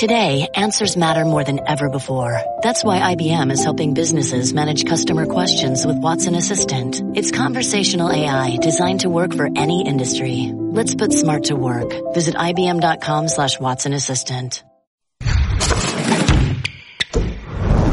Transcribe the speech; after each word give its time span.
Today, 0.00 0.48
answers 0.54 0.96
matter 0.96 1.26
more 1.26 1.44
than 1.44 1.60
ever 1.68 1.90
before. 1.90 2.40
That's 2.62 2.82
why 2.82 3.14
IBM 3.14 3.52
is 3.52 3.62
helping 3.62 3.92
businesses 3.92 4.54
manage 4.54 4.86
customer 4.86 5.26
questions 5.26 5.84
with 5.84 5.98
Watson 5.98 6.34
Assistant. 6.34 7.02
It's 7.14 7.30
conversational 7.30 8.10
AI 8.10 8.56
designed 8.62 9.00
to 9.00 9.10
work 9.10 9.34
for 9.34 9.50
any 9.54 9.86
industry. 9.86 10.52
Let's 10.54 10.94
put 10.94 11.12
smart 11.12 11.44
to 11.44 11.54
work. 11.54 11.92
Visit 12.14 12.34
IBM.com 12.34 13.28
slash 13.28 13.60
Watson 13.60 13.92
Assistant. 13.92 14.64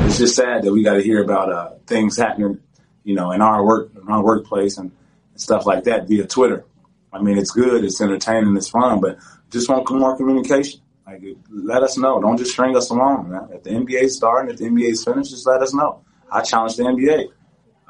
It's 0.07 0.17
just 0.17 0.37
sad 0.37 0.63
that 0.63 0.71
we 0.71 0.83
got 0.83 0.93
to 0.93 1.03
hear 1.03 1.21
about 1.21 1.51
uh, 1.51 1.71
things 1.87 2.15
happening, 2.15 2.61
you 3.03 3.15
know, 3.15 3.33
in 3.33 3.41
our 3.41 3.65
work, 3.65 3.91
in 4.01 4.07
our 4.07 4.23
workplace 4.23 4.77
and 4.77 4.93
stuff 5.35 5.65
like 5.65 5.83
that 5.83 6.07
via 6.07 6.25
Twitter. 6.25 6.63
I 7.11 7.21
mean, 7.21 7.37
it's 7.37 7.51
good, 7.51 7.83
it's 7.83 7.99
entertaining, 7.99 8.55
it's 8.55 8.69
fun, 8.69 9.01
but 9.01 9.17
just 9.49 9.67
want 9.67 9.91
more 9.91 10.15
communication. 10.15 10.79
Like, 11.07 11.23
let 11.49 11.83
us 11.83 11.97
know. 11.97 12.19
Don't 12.19 12.35
just 12.35 12.51
string 12.51 12.75
us 12.75 12.89
along. 12.89 13.29
Man. 13.29 13.47
If 13.53 13.63
the 13.63 13.69
NBA's 13.69 14.17
starting, 14.17 14.51
if 14.51 14.57
the 14.59 14.65
NBA's 14.65 15.05
finished, 15.05 15.29
just 15.29 15.47
let 15.47 15.61
us 15.61 15.73
know. 15.73 16.01
I 16.29 16.41
challenge 16.41 16.75
the 16.75 16.83
NBA. 16.83 17.27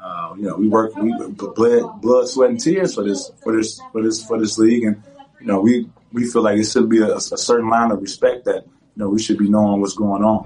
Uh, 0.00 0.34
you 0.36 0.42
know, 0.42 0.54
we 0.54 0.68
work, 0.68 0.94
we 0.94 1.12
blood, 1.32 2.00
blood, 2.00 2.28
sweat, 2.28 2.50
and 2.50 2.60
tears 2.60 2.94
for 2.94 3.02
this, 3.02 3.32
for 3.42 3.56
this, 3.56 3.80
for 3.90 4.02
this, 4.04 4.24
for 4.24 4.38
this 4.38 4.56
league, 4.56 4.84
and 4.84 5.02
you 5.40 5.48
know, 5.48 5.60
we 5.60 5.90
we 6.12 6.24
feel 6.30 6.42
like 6.42 6.58
it 6.58 6.64
should 6.64 6.88
be 6.88 6.98
a, 7.00 7.16
a 7.16 7.20
certain 7.20 7.68
line 7.68 7.90
of 7.90 8.00
respect 8.00 8.44
that 8.44 8.64
you 8.64 8.72
know 8.94 9.08
we 9.08 9.20
should 9.20 9.36
be 9.36 9.48
knowing 9.48 9.80
what's 9.80 9.94
going 9.94 10.22
on. 10.22 10.44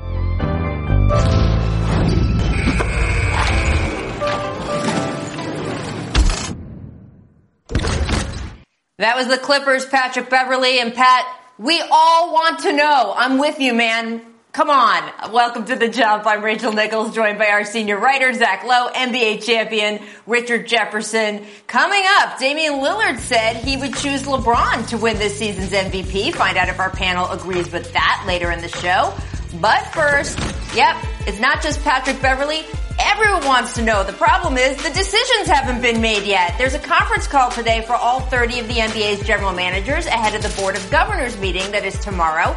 That 8.96 9.16
was 9.16 9.28
the 9.28 9.36
Clippers, 9.36 9.84
Patrick 9.84 10.30
Beverley. 10.30 10.78
and 10.78 10.94
Pat. 10.94 11.41
We 11.58 11.80
all 11.80 12.32
want 12.32 12.60
to 12.60 12.72
know. 12.72 13.12
I'm 13.14 13.38
with 13.38 13.60
you, 13.60 13.74
man. 13.74 14.22
Come 14.52 14.70
on. 14.70 15.32
Welcome 15.32 15.66
to 15.66 15.76
the 15.76 15.88
jump. 15.88 16.26
I'm 16.26 16.42
Rachel 16.42 16.72
Nichols, 16.72 17.14
joined 17.14 17.38
by 17.38 17.48
our 17.48 17.64
senior 17.64 17.98
writer, 17.98 18.32
Zach 18.32 18.64
Lowe, 18.64 18.90
NBA 18.90 19.44
champion, 19.44 20.00
Richard 20.26 20.66
Jefferson. 20.66 21.44
Coming 21.66 22.02
up, 22.20 22.38
Damian 22.38 22.74
Lillard 22.74 23.18
said 23.18 23.56
he 23.56 23.76
would 23.76 23.94
choose 23.94 24.22
LeBron 24.22 24.88
to 24.88 24.96
win 24.96 25.18
this 25.18 25.38
season's 25.38 25.72
MVP. 25.72 26.34
Find 26.34 26.56
out 26.56 26.68
if 26.68 26.80
our 26.80 26.90
panel 26.90 27.28
agrees 27.30 27.70
with 27.70 27.92
that 27.92 28.24
later 28.26 28.50
in 28.50 28.62
the 28.62 28.68
show. 28.68 29.14
But 29.60 29.82
first, 29.92 30.38
yep, 30.74 30.96
it's 31.26 31.38
not 31.38 31.62
just 31.62 31.82
Patrick 31.82 32.20
Beverley. 32.22 32.62
Everyone 33.04 33.44
wants 33.44 33.74
to 33.74 33.82
know. 33.82 34.04
The 34.04 34.12
problem 34.12 34.56
is 34.56 34.76
the 34.76 34.90
decisions 34.90 35.48
haven't 35.48 35.82
been 35.82 36.00
made 36.00 36.24
yet. 36.24 36.56
There's 36.56 36.74
a 36.74 36.78
conference 36.78 37.26
call 37.26 37.50
today 37.50 37.82
for 37.82 37.94
all 37.94 38.20
30 38.20 38.60
of 38.60 38.68
the 38.68 38.74
NBA's 38.74 39.26
general 39.26 39.52
managers 39.52 40.06
ahead 40.06 40.34
of 40.36 40.42
the 40.42 40.60
Board 40.60 40.76
of 40.76 40.90
Governors 40.90 41.36
meeting 41.38 41.68
that 41.72 41.84
is 41.84 41.98
tomorrow. 41.98 42.56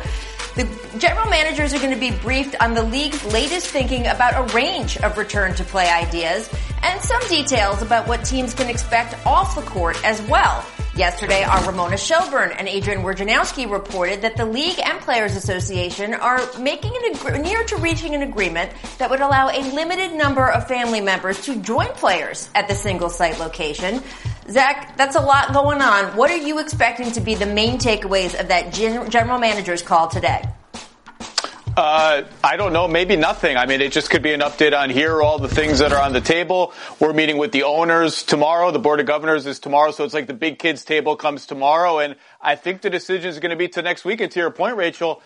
The 0.55 0.65
general 0.99 1.29
managers 1.29 1.73
are 1.73 1.79
going 1.79 1.93
to 1.93 1.99
be 1.99 2.11
briefed 2.11 2.55
on 2.61 2.75
the 2.75 2.83
league's 2.83 3.25
latest 3.33 3.67
thinking 3.67 4.05
about 4.07 4.37
a 4.37 4.53
range 4.53 4.97
of 4.97 5.17
return 5.17 5.55
to 5.55 5.63
play 5.63 5.89
ideas 5.89 6.49
and 6.83 7.01
some 7.01 7.27
details 7.27 7.81
about 7.81 8.07
what 8.07 8.23
teams 8.23 8.53
can 8.53 8.69
expect 8.69 9.15
off 9.25 9.55
the 9.55 9.63
court 9.63 9.97
as 10.05 10.21
well. 10.23 10.63
Yesterday, 10.95 11.43
our 11.43 11.61
Ramona 11.67 11.97
Shelburne 11.97 12.53
and 12.53 12.69
Adrian 12.69 13.01
Wojnarowski 13.01 13.69
reported 13.69 14.21
that 14.21 14.37
the 14.37 14.45
League 14.45 14.79
and 14.79 14.97
Players 15.01 15.35
Association 15.35 16.13
are 16.13 16.39
making 16.57 16.93
an 16.95 17.41
near 17.41 17.65
to 17.65 17.75
reaching 17.77 18.15
an 18.15 18.21
agreement 18.21 18.71
that 18.97 19.09
would 19.09 19.19
allow 19.19 19.49
a 19.49 19.59
limited 19.73 20.13
number 20.13 20.49
of 20.49 20.69
family 20.69 21.01
members 21.01 21.41
to 21.41 21.57
join 21.57 21.87
players 21.87 22.49
at 22.55 22.69
the 22.69 22.73
single 22.73 23.09
site 23.09 23.39
location. 23.39 24.01
Zach, 24.49 24.95
that's 24.95 25.17
a 25.17 25.21
lot 25.21 25.51
going 25.51 25.81
on. 25.81 26.15
What 26.15 26.31
are 26.31 26.37
you 26.37 26.59
expecting 26.59 27.11
to 27.11 27.19
be 27.19 27.35
the 27.35 27.45
main 27.45 27.77
takeaways 27.77 28.39
of 28.39 28.47
that 28.47 28.71
general 28.71 29.37
manager's 29.37 29.81
call 29.81 30.07
today? 30.07 30.43
Uh, 31.77 32.23
I 32.41 32.55
don't 32.55 32.71
know. 32.71 32.87
Maybe 32.87 33.17
nothing. 33.17 33.57
I 33.57 33.65
mean, 33.65 33.81
it 33.81 33.91
just 33.91 34.09
could 34.09 34.21
be 34.21 34.31
an 34.31 34.39
update 34.39 34.77
on 34.77 34.89
here, 34.89 35.21
all 35.21 35.39
the 35.39 35.49
things 35.49 35.79
that 35.79 35.91
are 35.91 36.01
on 36.01 36.13
the 36.13 36.21
table. 36.21 36.73
We're 37.01 37.11
meeting 37.11 37.37
with 37.37 37.51
the 37.51 37.63
owners 37.63 38.23
tomorrow. 38.23 38.71
The 38.71 38.79
board 38.79 39.01
of 39.01 39.05
governors 39.05 39.45
is 39.45 39.59
tomorrow. 39.59 39.91
So 39.91 40.05
it's 40.05 40.13
like 40.13 40.27
the 40.27 40.33
big 40.33 40.57
kids 40.57 40.85
table 40.85 41.17
comes 41.17 41.45
tomorrow. 41.45 41.99
And 41.99 42.15
I 42.41 42.55
think 42.55 42.81
the 42.81 42.89
decision 42.89 43.29
is 43.29 43.39
going 43.39 43.49
to 43.49 43.57
be 43.57 43.67
to 43.69 43.81
next 43.81 44.05
week. 44.05 44.21
And 44.21 44.31
to 44.31 44.39
your 44.39 44.51
point, 44.51 44.77
Rachel, 44.77 45.21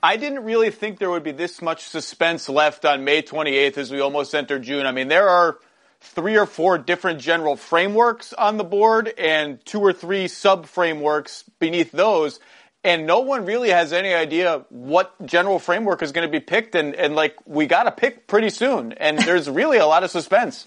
I 0.00 0.16
didn't 0.16 0.44
really 0.44 0.70
think 0.70 1.00
there 1.00 1.10
would 1.10 1.24
be 1.24 1.32
this 1.32 1.60
much 1.60 1.82
suspense 1.82 2.48
left 2.48 2.84
on 2.84 3.02
May 3.02 3.22
28th 3.22 3.78
as 3.78 3.90
we 3.90 3.98
almost 3.98 4.36
enter 4.36 4.60
June. 4.60 4.86
I 4.86 4.92
mean, 4.92 5.08
there 5.08 5.28
are 5.28 5.58
three 6.00 6.38
or 6.38 6.46
four 6.46 6.78
different 6.78 7.20
general 7.20 7.56
frameworks 7.56 8.32
on 8.32 8.56
the 8.56 8.62
board 8.62 9.12
and 9.18 9.64
two 9.66 9.80
or 9.80 9.92
three 9.92 10.28
sub 10.28 10.66
frameworks 10.66 11.42
beneath 11.58 11.90
those 11.90 12.38
and 12.88 13.06
no 13.06 13.20
one 13.20 13.44
really 13.44 13.68
has 13.68 13.92
any 13.92 14.14
idea 14.14 14.64
what 14.70 15.14
general 15.26 15.58
framework 15.58 16.02
is 16.02 16.12
going 16.12 16.26
to 16.26 16.32
be 16.32 16.40
picked 16.40 16.74
and, 16.74 16.94
and 16.94 17.14
like 17.14 17.36
we 17.44 17.66
got 17.66 17.82
to 17.82 17.92
pick 17.92 18.26
pretty 18.26 18.48
soon. 18.48 18.92
And 18.92 19.18
there's 19.26 19.48
really 19.48 19.76
a 19.76 19.86
lot 19.86 20.04
of 20.04 20.10
suspense. 20.10 20.66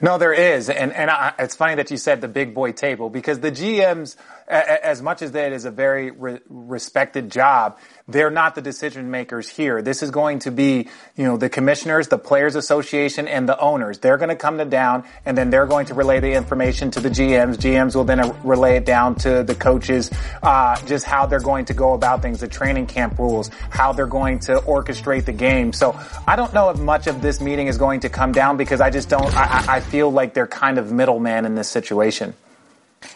No, 0.00 0.18
there 0.18 0.34
is, 0.34 0.68
and 0.68 0.92
and 0.92 1.10
I, 1.10 1.32
it's 1.38 1.56
funny 1.56 1.76
that 1.76 1.90
you 1.90 1.96
said 1.96 2.20
the 2.20 2.28
big 2.28 2.54
boy 2.54 2.72
table 2.72 3.08
because 3.08 3.40
the 3.40 3.50
GMs, 3.50 4.14
as 4.46 5.00
much 5.00 5.22
as 5.22 5.32
that 5.32 5.52
is 5.52 5.64
a 5.64 5.70
very 5.70 6.10
re- 6.10 6.38
respected 6.48 7.32
job, 7.32 7.78
they're 8.08 8.30
not 8.30 8.54
the 8.54 8.62
decision 8.62 9.10
makers 9.10 9.48
here. 9.48 9.82
This 9.82 10.00
is 10.00 10.12
going 10.12 10.38
to 10.40 10.52
be, 10.52 10.88
you 11.16 11.24
know, 11.24 11.36
the 11.36 11.48
commissioners, 11.48 12.06
the 12.06 12.18
players 12.18 12.54
association, 12.54 13.26
and 13.26 13.48
the 13.48 13.58
owners. 13.58 13.98
They're 13.98 14.16
going 14.16 14.28
to 14.28 14.36
come 14.36 14.58
to 14.58 14.64
down 14.64 15.04
and 15.24 15.36
then 15.36 15.50
they're 15.50 15.66
going 15.66 15.86
to 15.86 15.94
relay 15.94 16.20
the 16.20 16.32
information 16.32 16.92
to 16.92 17.00
the 17.00 17.08
GMs. 17.08 17.56
GMs 17.56 17.96
will 17.96 18.04
then 18.04 18.32
relay 18.44 18.76
it 18.76 18.84
down 18.84 19.16
to 19.16 19.42
the 19.42 19.56
coaches, 19.56 20.10
uh, 20.42 20.80
just 20.86 21.04
how 21.04 21.26
they're 21.26 21.40
going 21.40 21.64
to 21.64 21.74
go 21.74 21.94
about 21.94 22.22
things, 22.22 22.38
the 22.38 22.48
training 22.48 22.86
camp 22.86 23.18
rules, 23.18 23.48
how 23.70 23.92
they're 23.92 24.06
going 24.06 24.38
to 24.40 24.54
orchestrate 24.58 25.24
the 25.24 25.32
game. 25.32 25.72
So 25.72 25.98
I 26.28 26.36
don't 26.36 26.54
know 26.54 26.70
if 26.70 26.78
much 26.78 27.08
of 27.08 27.22
this 27.22 27.40
meeting 27.40 27.66
is 27.66 27.76
going 27.76 28.00
to 28.00 28.08
come 28.08 28.30
down 28.30 28.56
because 28.56 28.80
I 28.80 28.90
just 28.90 29.08
don't, 29.08 29.34
I, 29.36 29.76
I 29.76 29.80
feel 29.80 30.12
like 30.12 30.32
they're 30.32 30.46
kind 30.46 30.78
of 30.78 30.92
middleman 30.92 31.44
in 31.44 31.56
this 31.56 31.68
situation. 31.68 32.34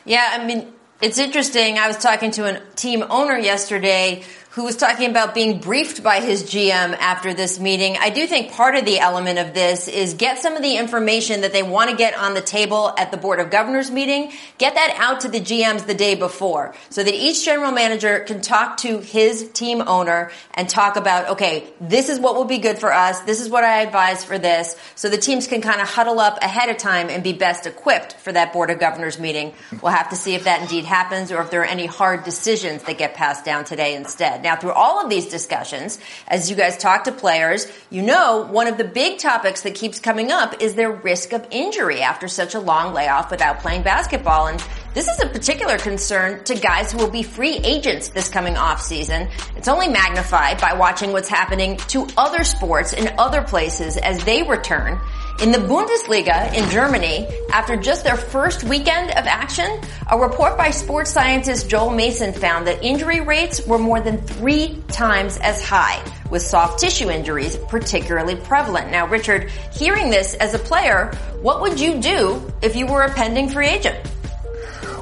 Yeah, 0.05 0.29
I 0.33 0.45
mean, 0.45 0.73
it's 1.01 1.19
interesting. 1.19 1.79
I 1.79 1.87
was 1.87 1.97
talking 1.97 2.33
to 2.33 2.45
a 2.45 2.61
team 2.75 3.05
owner 3.09 3.39
yesterday 3.39 4.25
who 4.51 4.65
was 4.65 4.77
talking 4.77 5.09
about 5.09 5.33
being 5.33 5.61
briefed 5.61 6.03
by 6.03 6.21
his 6.21 6.43
GM 6.43 6.97
after 6.99 7.33
this 7.33 7.61
meeting. 7.61 7.97
I 8.01 8.11
do 8.11 8.27
think 8.27 8.51
part 8.51 8.75
of 8.75 8.85
the 8.85 8.99
element 8.99 9.39
of 9.39 9.55
this 9.55 9.87
is 9.87 10.15
get 10.15 10.41
some 10.41 10.57
of 10.57 10.63
the 10.63 10.77
information 10.77 11.43
that 11.43 11.53
they 11.53 11.63
want 11.63 11.91
to 11.91 11.97
get 11.97 12.19
on 12.19 12.35
the 12.35 12.41
table 12.41 12.93
at 12.99 13.13
the 13.13 13.17
Board 13.17 13.39
of 13.39 13.51
Governors 13.51 13.93
meeting, 13.93 14.33
get 14.59 14.75
that 14.75 14.97
out 14.99 15.21
to 15.21 15.29
the 15.29 15.39
GMs 15.39 15.87
the 15.87 15.95
day 15.95 16.17
before 16.17 16.75
so 16.89 17.05
that 17.05 17.15
each 17.15 17.45
general 17.45 17.71
manager 17.71 18.21
can 18.21 18.41
talk 18.41 18.79
to 18.79 18.99
his 18.99 19.49
team 19.53 19.83
owner 19.87 20.33
and 20.55 20.69
talk 20.69 20.97
about, 20.97 21.29
okay, 21.31 21.69
this 21.81 22.09
is 22.09 22.19
what 22.19 22.35
will 22.35 22.45
be 22.45 22.59
good 22.59 22.79
for 22.79 22.93
us. 22.93 23.21
This 23.21 23.41
is 23.41 23.49
what 23.49 23.63
I 23.63 23.83
advise 23.83 24.25
for 24.25 24.37
this. 24.37 24.77
So 24.97 25.09
the 25.09 25.17
teams 25.17 25.47
can 25.47 25.61
kind 25.61 25.81
of 25.81 25.89
huddle 25.89 26.19
up 26.19 26.43
ahead 26.43 26.71
of 26.71 26.77
time 26.77 27.09
and 27.09 27.23
be 27.23 27.33
best 27.33 27.67
equipped 27.67 28.15
for 28.15 28.33
that 28.33 28.53
Board 28.53 28.71
of 28.71 28.81
Governors 28.81 29.21
meeting. 29.21 29.55
We'll 29.81 29.93
have 29.93 30.11
to 30.11 30.17
see 30.17 30.35
if 30.35 30.45
that 30.45 30.61
indeed 30.61 30.87
happens 30.87 31.31
or 31.31 31.41
if 31.41 31.53
there 31.53 31.61
are 31.61 31.67
any 31.67 31.87
hard 31.87 32.25
decisions 32.25 32.83
that 32.83 32.99
get 32.99 33.15
passed 33.15 33.45
down 33.45 33.65
today 33.65 33.95
instead. 33.95 34.40
Now, 34.43 34.57
through 34.57 34.73
all 34.73 35.03
of 35.03 35.11
these 35.11 35.27
discussions, 35.27 35.99
as 36.29 36.51
you 36.51 36.57
guys 36.57 36.77
talk 36.77 37.05
to 37.05 37.13
players, 37.13 37.67
you 37.91 38.03
know 38.03 38.47
one 38.51 38.67
of 38.67 38.79
the 38.79 38.85
big 38.85 39.19
topics 39.19 39.63
that 39.63 39.75
keeps 39.75 40.01
coming 40.01 40.31
up 40.31 40.61
is 40.63 40.75
their 40.75 40.91
risk 40.91 41.33
of 41.33 41.47
injury 41.51 42.01
after 42.01 42.29
such 42.29 42.55
a 42.55 42.61
long 42.61 42.95
layoff 42.95 43.31
without 43.31 43.61
playing 43.61 43.83
basketball. 43.83 44.47
And 44.47 44.63
this 44.95 45.07
is 45.09 45.21
a 45.21 45.27
particular 45.27 45.79
concern 45.79 46.43
to 46.45 46.55
guys 46.55 46.93
who 46.93 46.99
will 46.99 47.11
be 47.11 47.23
free 47.23 47.57
agents 47.57 48.09
this 48.09 48.29
coming 48.29 48.57
off 48.57 48.81
season. 48.81 49.29
It's 49.57 49.69
only 49.69 49.89
magnified 49.89 50.61
by 50.61 50.75
watching 50.75 51.13
what's 51.13 51.29
happening 51.29 51.77
to 51.89 52.07
other 52.17 52.45
sports 52.45 52.93
in 52.93 53.13
other 53.19 53.43
places 53.43 53.97
as 53.97 54.25
they 54.25 54.43
return. 54.43 54.99
In 55.41 55.53
the 55.53 55.59
Bundesliga 55.59 56.53
in 56.53 56.69
Germany, 56.69 57.27
after 57.51 57.75
just 57.75 58.05
their 58.05 58.19
first 58.19 58.63
weekend 58.63 59.09
of 59.13 59.27
action, 59.27 59.81
a 60.11 60.19
report 60.19 60.59
by 60.59 60.69
sports 60.71 61.11
scientist 61.11 61.67
Joel 61.67 61.93
Mason 61.93 62.35
found 62.35 62.67
that 62.67 62.85
injury 62.85 63.23
rates 63.23 63.67
were 63.67 63.79
more 63.79 64.03
than 64.03 64.21
three 64.21 64.83
times 64.89 65.39
as 65.39 65.65
high, 65.65 66.05
with 66.29 66.43
soft 66.43 66.79
tissue 66.79 67.09
injuries 67.09 67.57
particularly 67.57 68.37
prevalent. 68.37 68.91
Now, 68.91 69.07
Richard, 69.07 69.51
hearing 69.73 70.11
this 70.11 70.35
as 70.35 70.53
a 70.53 70.59
player, 70.59 71.11
what 71.41 71.63
would 71.63 71.81
you 71.81 72.03
do 72.03 72.53
if 72.61 72.77
you 72.77 72.87
were 72.87 73.01
a 73.01 73.11
pending 73.11 73.49
free 73.49 73.69
agent? 73.69 73.99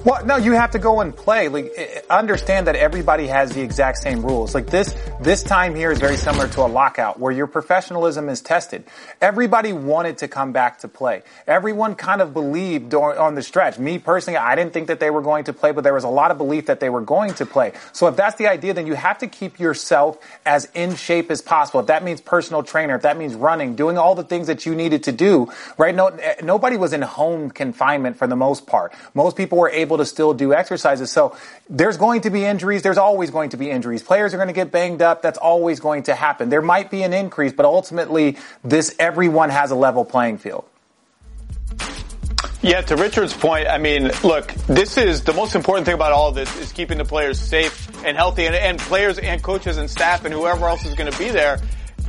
Well, 0.04 0.24
no, 0.24 0.36
you 0.36 0.52
have 0.52 0.70
to 0.72 0.78
go 0.78 1.00
and 1.00 1.14
play. 1.14 1.48
Like, 1.48 1.72
eh, 1.76 1.86
eh, 1.96 2.00
understand 2.08 2.68
that 2.68 2.76
everybody 2.76 3.26
has 3.26 3.50
the 3.50 3.60
exact 3.60 3.98
same 3.98 4.24
rules. 4.24 4.54
Like 4.54 4.66
this, 4.66 4.94
this 5.20 5.42
time 5.42 5.74
here 5.74 5.90
is 5.90 5.98
very 5.98 6.16
similar 6.16 6.46
to 6.48 6.60
a 6.60 6.68
lockout 6.68 7.18
where 7.18 7.32
your 7.32 7.48
professionalism 7.48 8.28
is 8.28 8.40
tested. 8.40 8.84
Everybody 9.20 9.72
wanted 9.72 10.18
to 10.18 10.28
come 10.28 10.52
back 10.52 10.78
to 10.80 10.88
play. 10.88 11.22
Everyone 11.48 11.96
kind 11.96 12.22
of 12.22 12.32
believed 12.32 12.94
on 12.94 13.34
the 13.34 13.42
stretch. 13.42 13.78
Me 13.78 13.98
personally, 13.98 14.36
I 14.36 14.54
didn't 14.54 14.72
think 14.72 14.86
that 14.86 15.00
they 15.00 15.10
were 15.10 15.20
going 15.20 15.44
to 15.44 15.52
play, 15.52 15.72
but 15.72 15.82
there 15.82 15.94
was 15.94 16.04
a 16.04 16.08
lot 16.08 16.30
of 16.30 16.38
belief 16.38 16.66
that 16.66 16.78
they 16.78 16.90
were 16.90 17.00
going 17.00 17.34
to 17.34 17.44
play. 17.44 17.72
So 17.92 18.06
if 18.06 18.14
that's 18.14 18.36
the 18.36 18.46
idea, 18.46 18.74
then 18.74 18.86
you 18.86 18.94
have 18.94 19.18
to 19.18 19.26
keep 19.26 19.58
yourself 19.58 20.16
as 20.46 20.68
in 20.74 20.94
shape 20.94 21.30
as 21.30 21.42
possible. 21.42 21.80
If 21.80 21.86
that 21.88 22.04
means 22.04 22.20
personal 22.20 22.62
trainer, 22.62 22.94
if 22.94 23.02
that 23.02 23.16
means 23.16 23.34
running, 23.34 23.74
doing 23.74 23.98
all 23.98 24.14
the 24.14 24.24
things 24.24 24.46
that 24.46 24.64
you 24.64 24.76
needed 24.76 25.02
to 25.04 25.12
do, 25.12 25.50
right? 25.76 25.94
No, 25.94 26.06
eh, 26.06 26.36
nobody 26.42 26.76
was 26.76 26.92
in 26.92 27.02
home 27.02 27.50
confinement 27.50 28.16
for 28.16 28.28
the 28.28 28.36
most 28.36 28.66
part. 28.66 28.92
Most 29.14 29.36
people 29.36 29.58
were 29.58 29.70
able 29.70 29.87
able 29.88 29.98
to 29.98 30.04
still 30.04 30.34
do 30.34 30.52
exercises. 30.52 31.10
So 31.10 31.34
there's 31.70 31.96
going 31.96 32.20
to 32.22 32.30
be 32.30 32.44
injuries. 32.44 32.82
There's 32.82 32.98
always 32.98 33.30
going 33.30 33.50
to 33.50 33.56
be 33.56 33.70
injuries. 33.70 34.02
Players 34.02 34.34
are 34.34 34.36
going 34.36 34.48
to 34.48 34.54
get 34.54 34.70
banged 34.70 35.00
up. 35.00 35.22
That's 35.22 35.38
always 35.38 35.80
going 35.80 36.04
to 36.04 36.14
happen. 36.14 36.50
There 36.50 36.62
might 36.62 36.90
be 36.90 37.02
an 37.02 37.14
increase, 37.14 37.52
but 37.52 37.64
ultimately 37.64 38.36
this, 38.62 38.94
everyone 38.98 39.48
has 39.50 39.70
a 39.70 39.74
level 39.74 40.04
playing 40.04 40.38
field. 40.38 40.64
Yeah, 42.60 42.80
to 42.82 42.96
Richard's 42.96 43.34
point, 43.34 43.68
I 43.68 43.78
mean, 43.78 44.10
look, 44.24 44.52
this 44.66 44.98
is 44.98 45.22
the 45.22 45.32
most 45.32 45.54
important 45.54 45.86
thing 45.86 45.94
about 45.94 46.12
all 46.12 46.28
of 46.28 46.34
this 46.34 46.54
is 46.58 46.72
keeping 46.72 46.98
the 46.98 47.04
players 47.04 47.38
safe 47.38 48.04
and 48.04 48.16
healthy 48.16 48.46
and, 48.46 48.54
and 48.54 48.78
players 48.78 49.18
and 49.18 49.42
coaches 49.42 49.78
and 49.78 49.88
staff 49.88 50.24
and 50.24 50.34
whoever 50.34 50.66
else 50.66 50.84
is 50.84 50.94
going 50.94 51.10
to 51.10 51.16
be 51.18 51.30
there. 51.30 51.60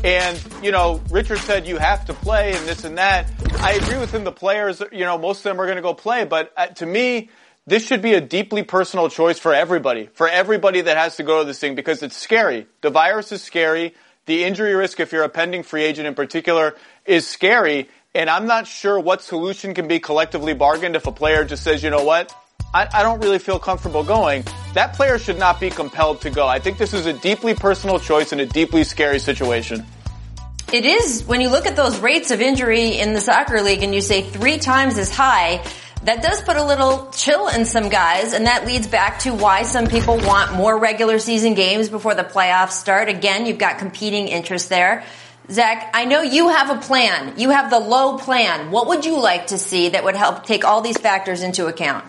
And, 0.04 0.42
you 0.64 0.72
know, 0.72 1.02
Richard 1.12 1.40
said 1.40 1.68
you 1.68 1.78
have 1.78 2.06
to 2.06 2.14
play 2.14 2.54
and 2.54 2.68
this 2.68 2.84
and 2.84 2.98
that. 2.98 3.28
I 3.60 3.74
agree 3.74 3.98
with 3.98 4.14
him. 4.14 4.24
The 4.24 4.32
players, 4.32 4.82
you 4.92 5.06
know, 5.06 5.18
most 5.18 5.40
of 5.40 5.44
them 5.44 5.60
are 5.60 5.66
going 5.66 5.76
to 5.76 5.82
go 5.82 5.94
play, 5.94 6.24
but 6.24 6.54
uh, 6.56 6.68
to 6.68 6.86
me, 6.86 7.30
this 7.68 7.86
should 7.86 8.02
be 8.02 8.14
a 8.14 8.22
deeply 8.22 8.64
personal 8.64 9.10
choice 9.10 9.38
for 9.38 9.54
everybody, 9.54 10.10
for 10.14 10.28
everybody 10.28 10.82
that 10.82 10.98
has 10.98 11.18
to 11.18 11.24
go 11.24 11.40
to 11.40 11.46
this 11.46 11.60
thing 11.60 11.76
because 11.76 12.02
it's 12.02 12.18
scary. 12.18 12.68
The 12.82 12.90
virus 12.90 13.32
is 13.32 13.44
scary. 13.44 13.94
The 14.26 14.44
injury 14.44 14.76
risk, 14.76 15.00
if 15.00 15.12
you're 15.12 15.24
a 15.24 15.30
pending 15.30 15.64
free 15.64 15.84
agent 15.84 16.08
in 16.08 16.16
particular, 16.16 16.76
is 17.06 17.28
scary. 17.28 17.90
And 18.16 18.30
I'm 18.30 18.48
not 18.48 18.66
sure 18.66 19.00
what 19.00 19.22
solution 19.22 19.74
can 19.74 19.88
be 19.88 20.00
collectively 20.00 20.54
bargained 20.54 20.96
if 20.96 21.06
a 21.06 21.12
player 21.12 21.46
just 21.46 21.64
says, 21.64 21.84
you 21.84 21.90
know 21.90 22.04
what? 22.04 22.34
I, 22.74 22.88
I, 22.94 23.04
don't 23.04 23.20
really 23.20 23.40
feel 23.40 23.58
comfortable 23.58 24.04
going. 24.04 24.44
That 24.74 24.94
player 24.94 25.18
should 25.18 25.40
not 25.40 25.60
be 25.60 25.70
compelled 25.72 26.22
to 26.22 26.30
go. 26.30 26.48
I 26.48 26.60
think 26.60 26.78
this 26.78 26.94
is 26.94 27.08
a 27.08 27.14
deeply 27.14 27.56
personal 27.56 28.00
choice 28.00 28.32
in 28.32 28.40
a 28.40 28.46
deeply 28.46 28.84
scary 28.84 29.18
situation. 29.18 29.86
It 30.72 30.86
is 30.86 31.24
when 31.26 31.42
you 31.42 31.50
look 31.50 31.66
at 31.66 31.76
those 31.76 31.98
rates 32.00 32.30
of 32.30 32.42
injury 32.42 33.00
in 33.00 33.14
the 33.14 33.22
soccer 33.22 33.62
league 33.64 33.82
and 33.82 33.96
you 33.96 34.02
say 34.02 34.22
three 34.22 34.60
times 34.60 35.00
as 35.00 35.10
high, 35.10 35.64
that 36.04 36.22
does 36.22 36.42
put 36.42 36.56
a 36.56 36.64
little 36.64 37.12
chill 37.12 37.48
in 37.50 37.66
some 37.66 37.90
guys 37.90 38.34
and 38.34 38.46
that 38.46 38.66
leads 38.66 38.88
back 38.88 39.20
to 39.20 39.34
why 39.34 39.64
some 39.64 39.88
people 39.88 40.18
want 40.18 40.54
more 40.54 40.78
regular 40.78 41.20
season 41.20 41.54
games 41.54 41.90
before 41.90 42.16
the 42.16 42.24
playoffs 42.24 42.72
start. 42.72 43.10
Again, 43.10 43.46
you've 43.46 43.58
got 43.58 43.80
competing 43.80 44.28
interests 44.28 44.70
there. 44.70 45.04
Zach, 45.52 45.90
I 45.94 46.06
know 46.06 46.22
you 46.22 46.50
have 46.50 46.70
a 46.70 46.80
plan. 46.80 47.34
You 47.38 47.50
have 47.50 47.70
the 47.70 47.80
Lowe 47.80 48.18
plan. 48.18 48.72
What 48.72 48.88
would 48.88 49.04
you 49.04 49.20
like 49.20 49.48
to 49.48 49.58
see 49.58 49.90
that 49.90 50.04
would 50.04 50.16
help 50.16 50.46
take 50.46 50.64
all 50.64 50.82
these 50.82 50.98
factors 50.98 51.42
into 51.42 51.66
account? 51.66 52.06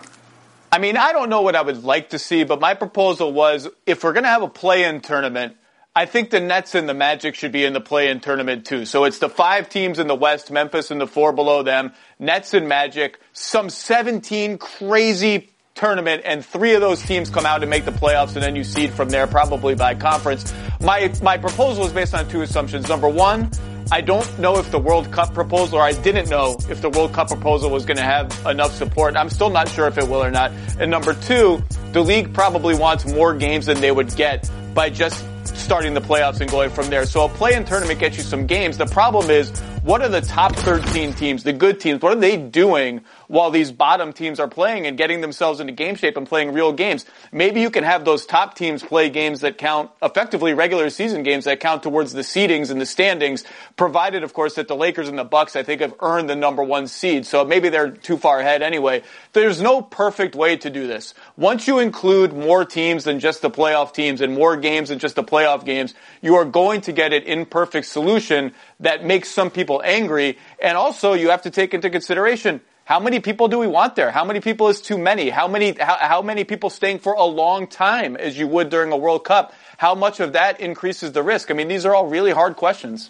I 0.71 0.77
mean, 0.77 0.95
I 0.95 1.11
don't 1.11 1.29
know 1.29 1.41
what 1.41 1.55
I 1.55 1.61
would 1.61 1.83
like 1.83 2.11
to 2.11 2.19
see, 2.19 2.43
but 2.45 2.61
my 2.61 2.75
proposal 2.75 3.33
was 3.33 3.67
if 3.85 4.03
we're 4.03 4.13
going 4.13 4.23
to 4.23 4.29
have 4.29 4.43
a 4.43 4.47
play-in 4.47 5.01
tournament, 5.01 5.57
I 5.93 6.05
think 6.05 6.29
the 6.29 6.39
Nets 6.39 6.73
and 6.73 6.87
the 6.87 6.93
Magic 6.93 7.35
should 7.35 7.51
be 7.51 7.65
in 7.65 7.73
the 7.73 7.81
play-in 7.81 8.21
tournament 8.21 8.65
too. 8.65 8.85
So 8.85 9.03
it's 9.03 9.19
the 9.19 9.27
five 9.27 9.67
teams 9.67 9.99
in 9.99 10.07
the 10.07 10.15
West, 10.15 10.49
Memphis 10.49 10.89
and 10.89 11.01
the 11.01 11.07
four 11.07 11.33
below 11.33 11.63
them, 11.63 11.91
Nets 12.17 12.53
and 12.53 12.69
Magic, 12.69 13.19
some 13.33 13.69
17 13.69 14.57
crazy 14.57 15.49
tournament 15.75 16.21
and 16.23 16.45
three 16.45 16.75
of 16.75 16.81
those 16.81 17.01
teams 17.01 17.29
come 17.29 17.45
out 17.45 17.61
and 17.61 17.69
make 17.69 17.83
the 17.83 17.91
playoffs 17.91 18.35
and 18.35 18.43
then 18.43 18.55
you 18.55 18.63
seed 18.63 18.91
from 18.91 19.09
there 19.09 19.27
probably 19.27 19.75
by 19.75 19.93
conference. 19.93 20.53
My, 20.79 21.13
my 21.21 21.37
proposal 21.37 21.85
is 21.85 21.91
based 21.91 22.13
on 22.13 22.25
two 22.29 22.41
assumptions. 22.41 22.87
Number 22.87 23.09
one, 23.09 23.51
I 23.91 23.99
don't 23.99 24.39
know 24.39 24.59
if 24.59 24.71
the 24.71 24.79
World 24.79 25.11
Cup 25.11 25.33
proposal, 25.33 25.79
or 25.79 25.81
I 25.81 25.91
didn't 25.91 26.29
know 26.29 26.55
if 26.69 26.81
the 26.81 26.89
World 26.89 27.11
Cup 27.11 27.27
proposal 27.27 27.69
was 27.69 27.83
going 27.83 27.97
to 27.97 28.03
have 28.03 28.45
enough 28.45 28.73
support. 28.73 29.17
I'm 29.17 29.29
still 29.29 29.49
not 29.49 29.67
sure 29.67 29.87
if 29.87 29.97
it 29.97 30.07
will 30.07 30.23
or 30.23 30.31
not. 30.31 30.53
And 30.79 30.89
number 30.89 31.13
two, 31.13 31.61
the 31.91 32.01
league 32.01 32.33
probably 32.33 32.75
wants 32.77 33.05
more 33.05 33.33
games 33.33 33.65
than 33.65 33.81
they 33.81 33.91
would 33.91 34.15
get 34.15 34.49
by 34.73 34.89
just 34.89 35.25
starting 35.61 35.93
the 35.93 36.01
playoffs 36.01 36.41
and 36.41 36.49
going 36.49 36.69
from 36.69 36.89
there. 36.89 37.05
So 37.05 37.25
a 37.25 37.29
play-in 37.29 37.63
tournament 37.65 37.99
gets 37.99 38.17
you 38.17 38.23
some 38.23 38.47
games. 38.47 38.77
The 38.77 38.87
problem 38.87 39.29
is, 39.29 39.51
what 39.83 40.01
are 40.01 40.09
the 40.09 40.21
top 40.21 40.55
13 40.55 41.13
teams, 41.13 41.43
the 41.43 41.53
good 41.53 41.79
teams, 41.79 42.01
what 42.01 42.17
are 42.17 42.19
they 42.19 42.37
doing 42.37 43.01
while 43.31 43.49
these 43.49 43.71
bottom 43.71 44.11
teams 44.11 44.41
are 44.41 44.47
playing 44.49 44.85
and 44.85 44.97
getting 44.97 45.21
themselves 45.21 45.61
into 45.61 45.71
game 45.71 45.95
shape 45.95 46.17
and 46.17 46.27
playing 46.27 46.51
real 46.51 46.73
games. 46.73 47.05
Maybe 47.31 47.61
you 47.61 47.69
can 47.69 47.85
have 47.85 48.03
those 48.03 48.25
top 48.25 48.55
teams 48.55 48.83
play 48.83 49.09
games 49.09 49.39
that 49.39 49.57
count 49.57 49.89
effectively 50.03 50.53
regular 50.53 50.89
season 50.89 51.23
games 51.23 51.45
that 51.45 51.61
count 51.61 51.81
towards 51.81 52.11
the 52.11 52.23
seedings 52.23 52.71
and 52.71 52.81
the 52.81 52.85
standings, 52.85 53.45
provided 53.77 54.23
of 54.23 54.33
course 54.33 54.55
that 54.55 54.67
the 54.67 54.75
Lakers 54.75 55.07
and 55.07 55.17
the 55.17 55.23
Bucks 55.23 55.55
I 55.55 55.63
think 55.63 55.79
have 55.79 55.93
earned 56.01 56.29
the 56.29 56.35
number 56.35 56.61
one 56.61 56.87
seed. 56.87 57.25
So 57.25 57.45
maybe 57.45 57.69
they're 57.69 57.91
too 57.91 58.17
far 58.17 58.41
ahead 58.41 58.61
anyway. 58.61 59.01
There's 59.33 59.61
no 59.61 59.81
perfect 59.81 60.35
way 60.35 60.57
to 60.57 60.69
do 60.69 60.87
this. 60.87 61.13
Once 61.37 61.67
you 61.67 61.79
include 61.79 62.33
more 62.33 62.65
teams 62.65 63.05
than 63.05 63.19
just 63.19 63.41
the 63.41 63.49
playoff 63.49 63.93
teams 63.93 64.19
and 64.19 64.33
more 64.33 64.57
games 64.57 64.89
than 64.89 64.99
just 64.99 65.15
the 65.15 65.23
playoff 65.23 65.63
games, 65.63 65.93
you 66.21 66.35
are 66.35 66.45
going 66.45 66.81
to 66.81 66.91
get 66.91 67.13
an 67.13 67.23
imperfect 67.23 67.87
solution 67.87 68.53
that 68.81 69.05
makes 69.05 69.29
some 69.29 69.49
people 69.49 69.81
angry. 69.85 70.37
And 70.61 70.77
also 70.77 71.13
you 71.13 71.29
have 71.29 71.43
to 71.43 71.49
take 71.49 71.73
into 71.73 71.89
consideration 71.89 72.59
how 72.83 72.99
many 72.99 73.21
people 73.21 73.47
do 73.47 73.57
we 73.57 73.67
want 73.67 73.95
there? 73.95 74.11
How 74.11 74.25
many 74.25 74.41
people 74.41 74.67
is 74.67 74.81
too 74.81 74.97
many? 74.97 75.29
How 75.29 75.47
many, 75.47 75.73
how, 75.79 75.95
how 75.95 76.21
many 76.21 76.43
people 76.43 76.69
staying 76.69 76.99
for 76.99 77.13
a 77.13 77.23
long 77.23 77.67
time 77.67 78.17
as 78.17 78.37
you 78.37 78.47
would 78.47 78.69
during 78.69 78.91
a 78.91 78.97
World 78.97 79.23
Cup? 79.23 79.53
How 79.77 79.95
much 79.95 80.19
of 80.19 80.33
that 80.33 80.59
increases 80.59 81.13
the 81.13 81.23
risk? 81.23 81.49
I 81.51 81.53
mean, 81.53 81.69
these 81.69 81.85
are 81.85 81.95
all 81.95 82.07
really 82.07 82.31
hard 82.31 82.57
questions. 82.57 83.09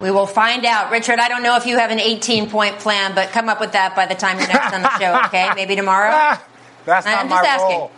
We 0.00 0.10
will 0.12 0.26
find 0.26 0.64
out. 0.64 0.92
Richard, 0.92 1.18
I 1.18 1.28
don't 1.28 1.42
know 1.42 1.56
if 1.56 1.66
you 1.66 1.76
have 1.78 1.90
an 1.90 1.98
18 1.98 2.50
point 2.50 2.78
plan, 2.78 3.14
but 3.16 3.30
come 3.30 3.48
up 3.48 3.58
with 3.60 3.72
that 3.72 3.96
by 3.96 4.06
the 4.06 4.14
time 4.14 4.38
you're 4.38 4.46
next 4.46 4.72
on 4.72 4.82
the 4.82 4.98
show, 4.98 5.20
okay? 5.26 5.50
Maybe 5.56 5.74
tomorrow? 5.74 6.10
Ah, 6.12 6.44
that's 6.84 7.04
not 7.04 7.18
I'm 7.18 7.28
my 7.28 7.36
just 7.36 7.48
asking. 7.48 7.78
role. 7.78 7.90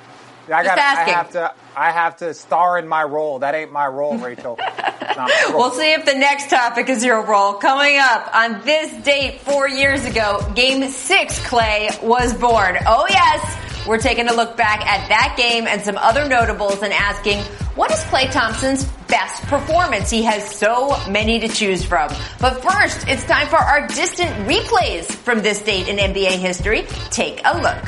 I, 0.52 0.64
Just 0.64 0.76
gotta, 0.76 0.80
I 0.80 0.84
asking. 0.84 1.14
have 1.14 1.30
to. 1.32 1.54
I 1.76 1.90
have 1.92 2.16
to 2.16 2.34
star 2.34 2.78
in 2.78 2.88
my 2.88 3.04
role. 3.04 3.38
That 3.40 3.54
ain't 3.54 3.70
my 3.70 3.86
role, 3.86 4.16
Rachel. 4.18 4.56
My 4.58 5.44
role. 5.50 5.58
We'll 5.58 5.70
see 5.70 5.92
if 5.92 6.04
the 6.06 6.14
next 6.14 6.50
topic 6.50 6.88
is 6.88 7.04
your 7.04 7.22
role. 7.24 7.52
Coming 7.54 7.98
up 7.98 8.34
on 8.34 8.62
this 8.64 8.90
date 9.04 9.40
four 9.42 9.68
years 9.68 10.04
ago, 10.06 10.44
game 10.56 10.88
six, 10.88 11.38
Klay 11.40 12.02
was 12.02 12.34
born. 12.34 12.78
Oh 12.86 13.06
yes, 13.08 13.86
we're 13.86 13.98
taking 13.98 14.28
a 14.28 14.32
look 14.32 14.56
back 14.56 14.84
at 14.84 15.08
that 15.10 15.34
game 15.36 15.68
and 15.68 15.82
some 15.82 15.96
other 15.98 16.26
notables 16.28 16.82
and 16.82 16.92
asking, 16.92 17.38
what 17.76 17.92
is 17.92 17.98
Klay 18.04 18.28
Thompson's 18.32 18.84
best 19.10 19.42
performance? 19.42 20.08
He 20.08 20.22
has 20.22 20.48
so 20.48 20.96
many 21.10 21.40
to 21.40 21.48
choose 21.48 21.84
from. 21.84 22.08
But 22.40 22.62
first, 22.62 23.06
it's 23.08 23.24
time 23.24 23.48
for 23.48 23.58
our 23.58 23.86
distant 23.88 24.30
replays 24.48 25.04
from 25.04 25.42
this 25.42 25.60
date 25.62 25.88
in 25.88 25.96
NBA 25.96 26.38
history. 26.38 26.86
Take 27.10 27.40
a 27.44 27.58
look. 27.58 27.84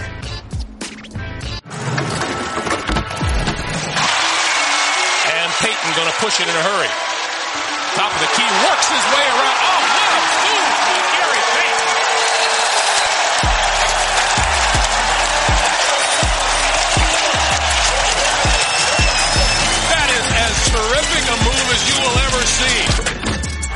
And 5.33 5.51
Payton 5.63 5.91
going 5.97 6.11
to 6.11 6.19
push 6.19 6.41
it 6.41 6.49
in 6.49 6.55
a 6.55 6.63
hurry. 6.63 6.91
Top 7.95 8.13
of 8.13 8.21
the 8.21 8.31
key, 8.37 8.49
works 8.67 8.89
his 8.89 9.05
way 9.15 9.25
around. 9.33 9.57
Oh, 9.65 9.72
terrific 21.13 21.29
a 21.29 21.37
move 21.45 21.69
as 21.73 21.83
you 21.89 21.97
will 22.01 22.17
ever 22.25 22.43
see. 22.47 22.81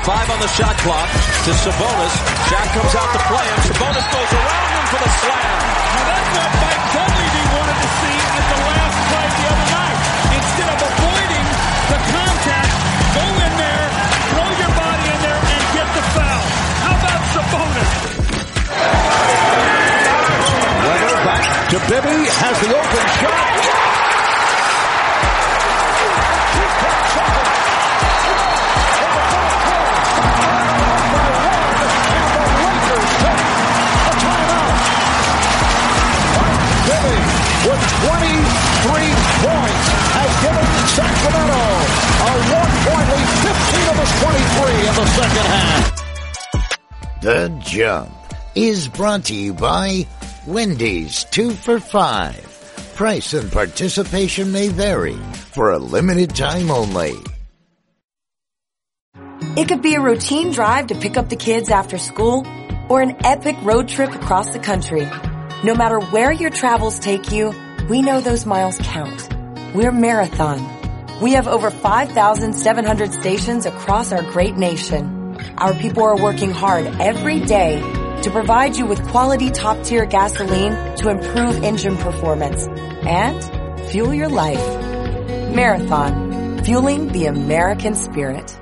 Five 0.04 0.30
on 0.30 0.40
the 0.40 0.48
shot 0.48 0.76
clock 0.80 1.08
to 1.44 1.52
Sabonis. 1.52 2.14
Jack 2.48 2.68
comes 2.72 2.94
out 2.94 3.10
to 3.12 3.20
play 3.28 3.44
him. 3.44 3.58
Sabonis 3.66 4.06
goes 4.08 4.32
around 4.32 4.70
him 4.72 4.84
for 4.88 5.00
the 5.04 5.10
slam. 5.20 5.56
Now 5.96 6.04
that's 6.06 6.30
what 6.36 6.50
Mike 6.62 6.84
Dunleavy 6.94 7.44
wanted 7.52 7.78
to 7.82 7.88
see 8.00 8.16
at 8.16 8.44
the 8.46 8.58
last 8.70 8.96
play 9.10 9.26
the 9.36 9.46
other 9.52 9.68
night. 9.76 9.98
Instead 10.36 10.68
of 10.70 10.78
avoiding 10.86 11.46
the 11.90 11.98
contact, 12.14 12.72
go 13.16 13.24
in 13.26 13.52
there, 13.60 13.86
throw 14.32 14.48
your 14.56 14.72
body 14.76 15.06
in 15.12 15.18
there, 15.26 15.40
and 15.42 15.64
get 15.76 15.88
the 15.92 16.04
foul. 16.14 16.44
How 16.86 16.94
about 16.96 17.22
Sabonis? 17.34 17.92
Webber 20.86 21.18
back 21.26 21.44
to 21.68 21.78
Bibby. 21.90 22.18
Has 22.30 22.56
the 22.62 22.70
open 22.70 23.06
shot. 23.20 23.75
23 38.04 39.16
points 39.46 39.86
has 40.16 40.30
given 40.44 40.66
Sacramento 40.96 41.64
a 42.16 42.32
one-point 42.56 43.08
lead, 43.12 43.30
15 43.46 43.88
of 43.88 43.96
his 44.00 44.12
23 44.20 44.88
in 44.88 44.94
the 44.96 45.06
second 45.16 45.46
half. 45.46 45.86
The 47.22 47.48
Jump 47.64 48.12
is 48.54 48.88
brought 48.88 49.24
to 49.24 49.34
you 49.34 49.54
by 49.54 50.06
Wendy's 50.46 51.24
2 51.24 51.50
for 51.52 51.80
5. 51.80 52.92
Price 52.94 53.34
and 53.34 53.50
participation 53.50 54.52
may 54.52 54.68
vary 54.68 55.16
for 55.52 55.72
a 55.72 55.78
limited 55.78 56.34
time 56.34 56.70
only. 56.70 57.14
It 59.56 59.68
could 59.68 59.82
be 59.82 59.94
a 59.94 60.00
routine 60.00 60.52
drive 60.52 60.88
to 60.88 60.94
pick 60.94 61.16
up 61.16 61.28
the 61.28 61.36
kids 61.36 61.70
after 61.70 61.98
school 61.98 62.46
or 62.88 63.00
an 63.00 63.16
epic 63.24 63.56
road 63.62 63.88
trip 63.88 64.14
across 64.14 64.50
the 64.50 64.58
country. 64.58 65.08
No 65.64 65.74
matter 65.74 65.98
where 65.98 66.30
your 66.30 66.50
travels 66.50 66.98
take 66.98 67.32
you, 67.32 67.52
we 67.88 68.02
know 68.02 68.20
those 68.20 68.46
miles 68.46 68.78
count. 68.78 69.28
We're 69.74 69.92
Marathon. 69.92 71.20
We 71.20 71.32
have 71.32 71.46
over 71.46 71.70
5,700 71.70 73.12
stations 73.12 73.66
across 73.66 74.12
our 74.12 74.22
great 74.22 74.56
nation. 74.56 75.38
Our 75.58 75.72
people 75.74 76.02
are 76.02 76.20
working 76.20 76.50
hard 76.50 76.86
every 77.00 77.40
day 77.40 77.80
to 78.22 78.30
provide 78.30 78.76
you 78.76 78.86
with 78.86 79.06
quality 79.08 79.50
top 79.50 79.84
tier 79.84 80.04
gasoline 80.04 80.96
to 80.96 81.10
improve 81.10 81.62
engine 81.62 81.96
performance 81.96 82.66
and 82.66 83.88
fuel 83.88 84.12
your 84.12 84.28
life. 84.28 84.66
Marathon, 85.54 86.64
fueling 86.64 87.08
the 87.08 87.26
American 87.26 87.94
spirit. 87.94 88.58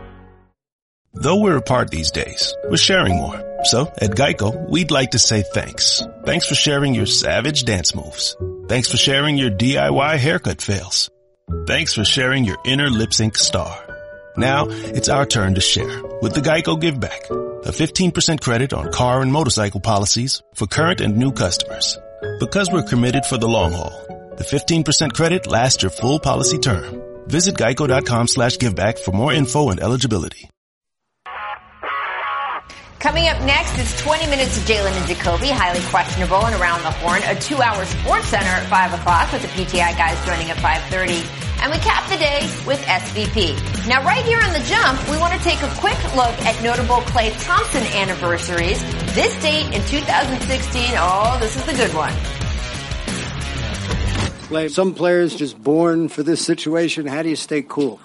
Though 1.15 1.41
we're 1.41 1.57
apart 1.57 1.91
these 1.91 2.11
days, 2.11 2.55
we're 2.69 2.77
sharing 2.77 3.17
more. 3.17 3.41
So 3.65 3.87
at 3.87 4.11
Geico, 4.11 4.69
we'd 4.69 4.91
like 4.91 5.13
to 5.13 5.19
say 5.19 5.43
thanks. 5.43 6.03
Thanks 6.27 6.47
for 6.47 6.55
sharing 6.55 6.95
your 6.95 7.07
savage 7.07 7.65
dance 7.65 7.95
moves. 7.95 8.37
Thanks 8.67 8.91
for 8.91 8.97
sharing 8.97 9.37
your 9.37 9.51
DIY 9.51 10.17
haircut 10.17 10.63
fails. 10.63 11.11
Thanks 11.67 11.93
for 11.93 12.05
sharing 12.05 12.45
your 12.45 12.57
inner 12.65 12.89
lip 12.89 13.13
sync 13.13 13.37
star. 13.37 13.77
Now 14.39 14.67
it's 14.69 15.11
our 15.11 15.27
turn 15.27 15.55
to 15.57 15.61
share 15.61 16.03
with 16.23 16.35
the 16.35 16.41
Geico 16.41 16.81
Give 16.81 16.99
Back, 16.99 17.29
a 17.31 17.73
15% 17.73 18.41
credit 18.41 18.73
on 18.73 18.91
car 18.91 19.21
and 19.21 19.31
motorcycle 19.31 19.81
policies 19.81 20.43
for 20.55 20.67
current 20.67 21.03
and 21.03 21.19
new 21.19 21.31
customers. 21.31 21.99
Because 22.41 22.71
we're 22.73 22.83
committed 22.85 23.27
for 23.27 23.37
the 23.37 23.49
long 23.49 23.73
haul, 23.73 23.93
the 24.39 24.45
15% 24.45 25.13
credit 25.13 25.47
lasts 25.47 25.83
your 25.83 25.91
full 25.91 26.19
policy 26.19 26.59
term. 26.59 27.03
Visit 27.29 27.57
geico.com 27.57 28.29
slash 28.29 28.57
giveback 28.57 28.99
for 28.99 29.13
more 29.13 29.33
info 29.33 29.69
and 29.69 29.81
eligibility. 29.81 30.49
Coming 33.05 33.29
up 33.29 33.37
next, 33.43 33.77
it's 33.77 34.01
20 34.01 34.29
minutes 34.29 34.57
of 34.57 34.63
Jalen 34.65 34.97
and 34.97 35.07
Jacoby, 35.07 35.49
highly 35.49 35.83
questionable 35.93 36.47
and 36.47 36.59
around 36.59 36.81
the 36.85 36.91
horn. 36.91 37.21
A 37.25 37.39
two-hour 37.39 37.85
sports 37.85 38.29
center 38.29 38.49
at 38.49 38.65
5 38.65 38.95
o'clock 38.95 39.31
with 39.31 39.43
the 39.43 39.49
PTI 39.49 39.95
guys 39.95 40.17
joining 40.25 40.49
at 40.49 40.57
5.30. 40.57 41.21
And 41.61 41.71
we 41.71 41.77
cap 41.85 42.09
the 42.09 42.17
day 42.17 42.49
with 42.67 42.81
SVP. 42.81 43.61
Now 43.87 44.03
right 44.03 44.25
here 44.25 44.41
on 44.41 44.55
the 44.55 44.61
jump, 44.61 45.07
we 45.11 45.19
want 45.19 45.35
to 45.35 45.41
take 45.41 45.61
a 45.61 45.69
quick 45.77 46.03
look 46.17 46.33
at 46.49 46.57
notable 46.63 47.05
Klay 47.13 47.31
Thompson 47.45 47.83
anniversaries. 47.93 48.83
This 49.13 49.37
date 49.43 49.67
in 49.67 49.85
2016, 49.85 50.95
oh, 50.97 51.37
this 51.41 51.57
is 51.57 51.63
the 51.67 51.75
good 51.75 51.93
one. 51.93 52.15
Some 54.71 54.95
players 54.95 55.37
just 55.37 55.63
born 55.63 56.09
for 56.09 56.23
this 56.23 56.43
situation. 56.43 57.05
How 57.05 57.21
do 57.23 57.29
you 57.29 57.37
stay 57.37 57.61
cool? 57.61 58.01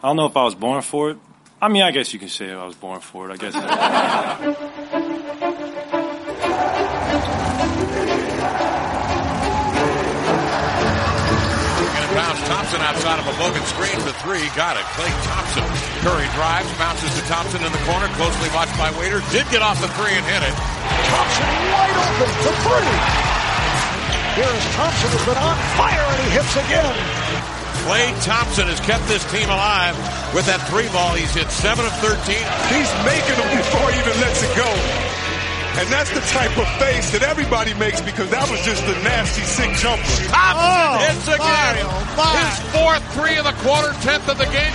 I 0.00 0.06
don't 0.06 0.16
know 0.16 0.26
if 0.26 0.36
I 0.36 0.44
was 0.44 0.54
born 0.54 0.80
for 0.82 1.10
it. 1.10 1.18
I 1.64 1.68
mean, 1.68 1.80
I 1.80 1.92
guess 1.92 2.12
you 2.12 2.20
can 2.20 2.28
say 2.28 2.52
I 2.52 2.66
was 2.66 2.76
born 2.76 3.00
for 3.00 3.24
it. 3.24 3.32
I 3.32 3.40
guess. 3.40 3.56
bounce. 12.12 12.44
Thompson 12.44 12.84
outside 12.84 13.16
of 13.16 13.24
a 13.24 13.32
Bogut 13.40 13.64
screen 13.64 13.96
for 14.04 14.12
three. 14.20 14.44
Got 14.52 14.76
it. 14.76 14.84
Klay 14.92 15.08
Thompson. 15.24 15.64
Curry 16.04 16.28
drives, 16.36 16.68
bounces 16.76 17.08
to 17.16 17.24
Thompson 17.32 17.64
in 17.64 17.72
the 17.72 17.80
corner, 17.88 18.12
closely 18.20 18.52
watched 18.52 18.76
by 18.76 18.92
Waiter. 19.00 19.24
Did 19.32 19.48
get 19.48 19.64
off 19.64 19.80
the 19.80 19.88
three 19.96 20.12
and 20.12 20.26
hit 20.28 20.44
it. 20.44 20.52
Thompson 20.52 21.48
wide 21.72 21.96
open 21.96 22.28
for 22.44 22.52
three. 22.60 22.92
Here's 24.36 24.68
Thompson 24.76 25.08
has 25.16 25.24
been 25.24 25.40
on 25.40 25.56
fire 25.80 26.04
and 26.12 26.20
he 26.28 26.36
hits 26.36 26.52
again. 26.60 27.13
Klay 27.84 28.08
Thompson 28.24 28.64
has 28.72 28.80
kept 28.80 29.04
this 29.12 29.20
team 29.28 29.44
alive 29.44 29.92
with 30.32 30.48
that 30.48 30.56
three 30.72 30.88
ball. 30.88 31.12
He's 31.12 31.36
hit 31.36 31.52
7 31.52 31.84
of 31.84 31.92
13. 32.00 32.16
He's 32.72 32.90
making 33.04 33.36
them 33.36 33.50
before 33.60 33.92
he 33.92 34.00
even 34.00 34.16
lets 34.24 34.40
it 34.40 34.48
go. 34.56 34.64
And 35.76 35.84
that's 35.92 36.08
the 36.16 36.24
type 36.32 36.56
of 36.56 36.64
face 36.80 37.12
that 37.12 37.20
everybody 37.20 37.76
makes 37.76 38.00
because 38.00 38.32
that 38.32 38.48
was 38.48 38.56
just 38.64 38.80
a 38.88 38.96
nasty, 39.04 39.44
sick 39.44 39.68
jumper. 39.76 40.00
Thompson 40.32 40.64
oh, 40.64 40.96
hits 41.02 41.28
again. 41.28 41.74
My, 41.76 41.84
oh 41.84 42.24
my. 42.24 42.32
His 42.40 42.56
fourth 42.72 43.04
three 43.12 43.36
of 43.36 43.44
the 43.44 43.56
quarter, 43.60 43.92
tenth 44.00 44.32
of 44.32 44.40
the 44.40 44.48
game. 44.48 44.74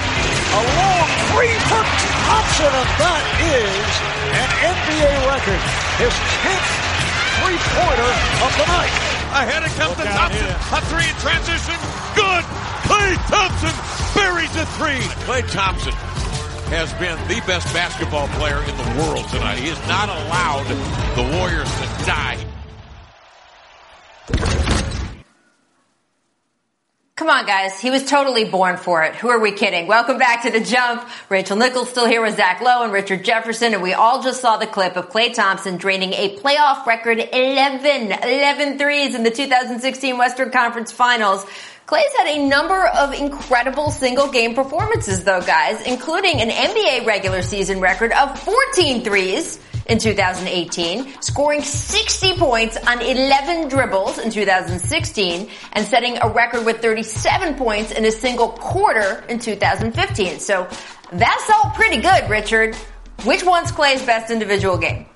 A 0.54 0.62
long 0.78 1.10
three 1.34 1.56
for 1.66 1.82
Thompson, 1.82 2.70
and 2.70 2.90
that 3.02 3.24
is 3.42 3.90
an 4.38 4.50
NBA 4.70 5.14
record. 5.34 5.62
His 5.98 6.14
tenth 6.46 6.68
three-pointer 7.42 8.12
of 8.46 8.52
the 8.54 8.68
night. 8.70 8.94
Ahead 9.34 9.66
it 9.66 9.74
comes 9.82 9.98
Look 9.98 10.06
to 10.06 10.14
Thompson. 10.14 10.46
A 10.46 10.80
three 10.94 11.10
in 11.10 11.18
transition. 11.26 11.99
Good. 12.20 12.44
Klay 12.84 13.16
Thompson 13.30 13.72
buries 14.14 14.54
a 14.58 14.66
three. 14.76 15.00
Klay 15.24 15.50
Thompson 15.52 15.94
has 16.68 16.92
been 16.96 17.18
the 17.30 17.42
best 17.48 17.74
basketball 17.74 18.28
player 18.40 18.60
in 18.60 18.76
the 18.76 19.02
world 19.02 19.26
tonight. 19.30 19.58
He 19.58 19.70
has 19.70 19.80
not 19.88 20.10
allowed 20.10 20.68
the 21.16 21.38
Warriors 21.38 21.72
to 21.72 22.06
die. 22.06 22.46
Come 27.16 27.30
on, 27.30 27.46
guys. 27.46 27.80
He 27.80 27.90
was 27.90 28.06
totally 28.06 28.46
born 28.46 28.78
for 28.78 29.04
it. 29.04 29.16
Who 29.16 29.30
are 29.30 29.40
we 29.40 29.52
kidding? 29.52 29.88
Welcome 29.88 30.18
back 30.18 30.44
to 30.44 30.52
the 30.52 30.62
jump. 30.62 31.08
Rachel 31.30 31.58
Nichols 31.58 31.90
still 31.90 32.06
here 32.06 32.22
with 32.22 32.36
Zach 32.36 32.62
Lowe 32.62 32.84
and 32.84 32.92
Richard 32.92 33.24
Jefferson, 33.24 33.74
and 33.74 33.84
we 33.84 33.94
all 33.94 34.24
just 34.24 34.42
saw 34.42 34.58
the 34.58 34.66
clip 34.68 34.96
of 34.98 35.10
Klay 35.10 35.34
Thompson 35.34 35.78
draining 35.78 36.14
a 36.14 36.38
playoff 36.38 36.86
record 36.86 37.20
11, 37.20 38.12
11 38.12 38.78
threes 38.78 39.16
in 39.16 39.24
the 39.24 39.32
2016 39.32 40.18
Western 40.18 40.50
Conference 40.50 40.92
Finals. 40.92 41.46
Klay's 41.90 42.14
had 42.20 42.28
a 42.38 42.48
number 42.48 42.86
of 42.86 43.16
incredible 43.16 43.90
single 43.90 44.28
game 44.28 44.54
performances 44.54 45.24
though, 45.24 45.42
guys, 45.42 45.82
including 45.88 46.40
an 46.40 46.50
NBA 46.50 47.08
regular 47.08 47.42
season 47.42 47.80
record 47.80 48.12
of 48.12 48.38
14 48.38 49.04
threes 49.04 49.60
in 49.88 49.98
2018, 49.98 51.20
scoring 51.20 51.64
60 51.64 52.38
points 52.38 52.78
on 52.86 53.02
11 53.02 53.70
dribbles 53.70 54.20
in 54.20 54.30
2016, 54.30 55.50
and 55.74 55.84
setting 55.84 56.20
a 56.22 56.30
record 56.30 56.64
with 56.64 56.80
37 56.80 57.56
points 57.56 57.92
in 57.92 58.06
a 58.06 58.12
single 58.12 58.50
quarter 58.50 59.24
in 59.28 59.40
2015. 59.40 60.40
So 60.42 60.68
that's 61.12 61.50
all 61.50 61.72
pretty 61.72 62.04
good, 62.04 62.30
Richard. 62.30 62.76
Which 63.24 63.44
one's 63.44 63.72
Klay's 63.72 64.06
best 64.06 64.30
individual 64.30 64.78
game? 64.78 65.08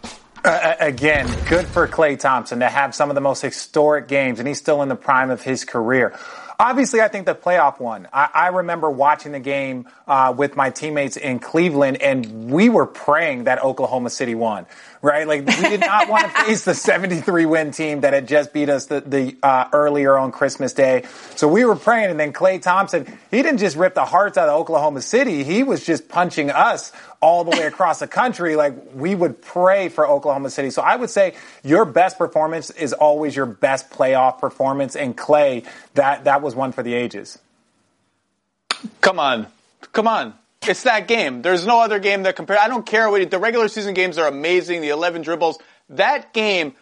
Uh, 0.44 0.74
again, 0.80 1.28
good 1.48 1.68
for 1.68 1.88
Klay 1.88 2.20
Thompson 2.20 2.62
to 2.62 2.68
have 2.68 2.96
some 2.96 3.12
of 3.12 3.16
the 3.16 3.22
most 3.22 3.42
historic 3.42 4.08
games, 4.08 4.40
and 4.40 4.48
he's 4.48 4.58
still 4.58 4.82
in 4.82 4.90
the 4.90 4.96
prime 4.96 5.30
of 5.30 5.44
his 5.44 5.64
career. 5.66 6.18
Obviously, 6.64 7.02
I 7.02 7.10
think 7.10 7.26
the 7.26 7.36
playoff 7.36 7.78
one. 7.82 8.08
I, 8.14 8.30
I 8.34 8.48
remember 8.48 8.90
watching 8.90 9.34
the 9.34 9.42
game 9.42 9.86
uh, 10.08 10.34
with 10.36 10.56
my 10.56 10.70
teammates 10.70 11.18
in 11.18 11.40
Cleveland, 11.40 12.02
and 12.02 12.50
we 12.50 12.70
were 12.70 12.86
praying 12.86 13.44
that 13.44 13.62
Oklahoma 13.62 14.10
City 14.10 14.34
won. 14.34 14.66
Right? 15.02 15.28
Like 15.28 15.46
we 15.46 15.62
did 15.62 15.82
not 15.82 16.08
want 16.08 16.24
to 16.24 16.30
face 16.46 16.64
the 16.64 16.74
73 16.74 17.46
win 17.48 17.72
team 17.72 18.00
that 18.02 18.14
had 18.14 18.30
just 18.30 18.54
beat 18.54 18.70
us 18.70 18.86
the, 18.86 19.02
the 19.02 19.36
uh, 19.44 19.68
earlier 19.74 20.18
on 20.18 20.32
Christmas 20.32 20.72
Day. 20.72 21.04
So 21.36 21.50
we 21.50 21.66
were 21.66 21.76
praying, 21.76 22.12
and 22.12 22.18
then 22.18 22.32
Klay 22.32 22.62
Thompson, 22.62 23.08
he 23.30 23.42
didn't 23.42 23.58
just 23.58 23.76
rip 23.76 23.94
the 23.94 24.06
hearts 24.06 24.38
out 24.38 24.48
of 24.48 24.58
Oklahoma 24.58 25.02
City. 25.02 25.44
He 25.44 25.64
was 25.64 25.86
just 25.86 26.08
punching 26.08 26.50
us 26.50 26.94
all 27.24 27.46
the 27.46 27.52
way 27.52 27.66
across 27.66 28.00
the 28.00 28.08
country. 28.08 28.58
Like 28.58 28.76
we 28.94 29.16
would 29.16 29.42
pray 29.42 29.88
for 29.88 30.06
Oklahoma 30.06 30.50
City. 30.50 30.70
So 30.72 30.82
I 30.82 30.98
would 30.98 31.10
say 31.10 31.36
your 31.64 31.86
best 31.86 32.18
performance 32.18 32.70
is 32.70 32.92
always 32.92 33.34
your 33.34 33.46
best 33.46 33.90
playoff 33.90 34.40
performance. 34.40 34.98
And 34.98 35.16
Klay, 35.16 35.66
that 35.94 36.26
that 36.26 36.42
was 36.42 36.54
one 36.54 36.74
for 36.74 36.84
the 36.84 36.94
ages. 36.94 37.40
Come 39.00 39.20
on, 39.20 39.48
come 39.94 40.06
on. 40.06 40.34
It's 40.68 40.84
that 40.84 41.08
game. 41.08 41.42
There's 41.42 41.66
no 41.66 41.80
other 41.80 42.00
game 42.00 42.24
that 42.24 42.36
compares. 42.36 42.60
I 42.62 42.68
don't 42.68 42.86
care 42.86 43.10
what 43.10 43.32
the 43.32 43.40
regular 43.40 43.70
season 43.70 43.94
games 43.94 44.18
are 44.18 44.28
amazing. 44.28 44.82
The 44.82 44.90
11 44.90 45.22
dribbles. 45.22 45.60
That 45.90 46.34
game, 46.34 46.74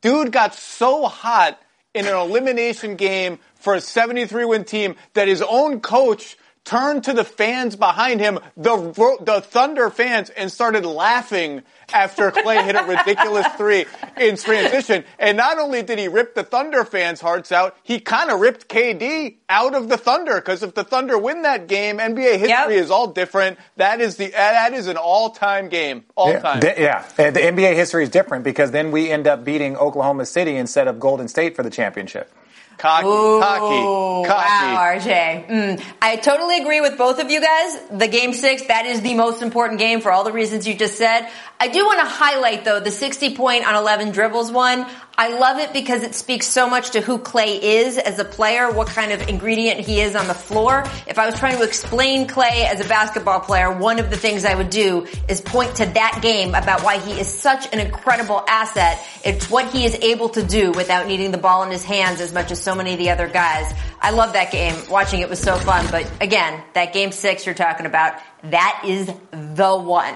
dude 0.00 0.32
got 0.32 0.54
so 0.54 1.06
hot 1.06 1.58
in 1.94 2.06
an 2.06 2.14
elimination 2.14 2.96
game 2.96 3.38
for 3.54 3.74
a 3.74 3.80
73 3.80 4.44
win 4.46 4.64
team 4.64 4.96
that 5.14 5.28
his 5.28 5.42
own 5.42 5.80
coach 5.80 6.36
turned 6.70 7.02
to 7.02 7.12
the 7.12 7.24
fans 7.24 7.74
behind 7.74 8.20
him, 8.20 8.38
the 8.56 8.76
the 9.22 9.40
Thunder 9.40 9.90
fans, 9.90 10.30
and 10.30 10.52
started 10.52 10.86
laughing 10.86 11.62
after 11.92 12.30
Klay 12.30 12.64
hit 12.64 12.76
a 12.76 12.84
ridiculous 12.84 13.46
three 13.56 13.86
in 14.16 14.36
transition. 14.36 15.02
And 15.18 15.36
not 15.36 15.58
only 15.58 15.82
did 15.82 15.98
he 15.98 16.06
rip 16.06 16.36
the 16.36 16.44
Thunder 16.44 16.84
fans' 16.84 17.20
hearts 17.20 17.50
out, 17.50 17.76
he 17.82 17.98
kind 17.98 18.30
of 18.30 18.38
ripped 18.38 18.68
KD 18.68 19.38
out 19.48 19.74
of 19.74 19.88
the 19.88 19.96
Thunder 19.96 20.36
because 20.36 20.62
if 20.62 20.76
the 20.76 20.84
Thunder 20.84 21.18
win 21.18 21.42
that 21.42 21.66
game, 21.66 21.98
NBA 21.98 22.38
history 22.38 22.48
yep. 22.48 22.70
is 22.70 22.92
all 22.92 23.08
different. 23.08 23.58
That 23.76 24.00
is 24.00 24.16
the 24.16 24.28
that 24.28 24.72
is 24.72 24.86
an 24.86 24.96
all 24.96 25.30
time 25.30 25.70
game, 25.70 26.04
all 26.14 26.38
time. 26.38 26.60
Yeah, 26.62 26.74
the, 26.74 27.22
yeah, 27.24 27.30
the 27.30 27.40
NBA 27.40 27.74
history 27.74 28.04
is 28.04 28.10
different 28.10 28.44
because 28.44 28.70
then 28.70 28.92
we 28.92 29.10
end 29.10 29.26
up 29.26 29.44
beating 29.44 29.76
Oklahoma 29.76 30.24
City 30.24 30.54
instead 30.54 30.86
of 30.86 31.00
Golden 31.00 31.26
State 31.26 31.56
for 31.56 31.64
the 31.64 31.70
championship. 31.70 32.32
Cocky, 32.80 33.06
Ooh, 33.06 33.40
cocky, 33.40 34.26
cocky. 34.26 34.48
Wow, 34.48 34.96
RJ. 34.96 35.48
Mm. 35.48 35.84
I 36.00 36.16
totally 36.16 36.60
agree 36.60 36.80
with 36.80 36.96
both 36.96 37.20
of 37.20 37.30
you 37.30 37.38
guys. 37.38 37.78
The 37.90 38.08
game 38.08 38.32
six, 38.32 38.62
that 38.68 38.86
is 38.86 39.02
the 39.02 39.12
most 39.12 39.42
important 39.42 39.78
game 39.78 40.00
for 40.00 40.10
all 40.10 40.24
the 40.24 40.32
reasons 40.32 40.66
you 40.66 40.74
just 40.74 40.96
said. 40.96 41.28
I 41.62 41.68
do 41.68 41.84
want 41.84 42.00
to 42.00 42.06
highlight 42.06 42.64
though 42.64 42.80
the 42.80 42.90
60 42.90 43.36
point 43.36 43.68
on 43.68 43.74
11 43.74 44.12
dribbles 44.12 44.50
one. 44.50 44.86
I 45.18 45.38
love 45.38 45.58
it 45.58 45.74
because 45.74 46.02
it 46.02 46.14
speaks 46.14 46.46
so 46.46 46.70
much 46.70 46.92
to 46.92 47.02
who 47.02 47.18
Klay 47.18 47.60
is 47.60 47.98
as 47.98 48.18
a 48.18 48.24
player, 48.24 48.72
what 48.72 48.88
kind 48.88 49.12
of 49.12 49.28
ingredient 49.28 49.80
he 49.80 50.00
is 50.00 50.16
on 50.16 50.26
the 50.26 50.32
floor. 50.32 50.84
If 51.06 51.18
I 51.18 51.26
was 51.26 51.38
trying 51.38 51.58
to 51.58 51.62
explain 51.62 52.26
Klay 52.26 52.64
as 52.64 52.80
a 52.80 52.88
basketball 52.88 53.40
player, 53.40 53.70
one 53.70 53.98
of 53.98 54.08
the 54.08 54.16
things 54.16 54.46
I 54.46 54.54
would 54.54 54.70
do 54.70 55.06
is 55.28 55.42
point 55.42 55.76
to 55.76 55.84
that 55.84 56.20
game 56.22 56.54
about 56.54 56.82
why 56.82 56.96
he 56.96 57.20
is 57.20 57.28
such 57.28 57.70
an 57.74 57.78
incredible 57.78 58.42
asset. 58.48 58.98
It's 59.22 59.50
what 59.50 59.70
he 59.70 59.84
is 59.84 59.94
able 59.96 60.30
to 60.30 60.42
do 60.42 60.72
without 60.72 61.06
needing 61.06 61.30
the 61.30 61.36
ball 61.36 61.62
in 61.64 61.70
his 61.70 61.84
hands 61.84 62.22
as 62.22 62.32
much 62.32 62.50
as 62.50 62.62
so 62.62 62.74
many 62.74 62.94
of 62.94 62.98
the 62.98 63.10
other 63.10 63.28
guys. 63.28 63.70
I 64.00 64.12
love 64.12 64.32
that 64.32 64.50
game. 64.50 64.74
Watching 64.88 65.20
it 65.20 65.28
was 65.28 65.40
so 65.40 65.56
fun. 65.56 65.86
But 65.90 66.10
again, 66.22 66.62
that 66.72 66.94
game 66.94 67.12
six 67.12 67.44
you're 67.44 67.54
talking 67.54 67.84
about, 67.84 68.14
that 68.44 68.84
is 68.86 69.12
the 69.32 69.76
one. 69.76 70.14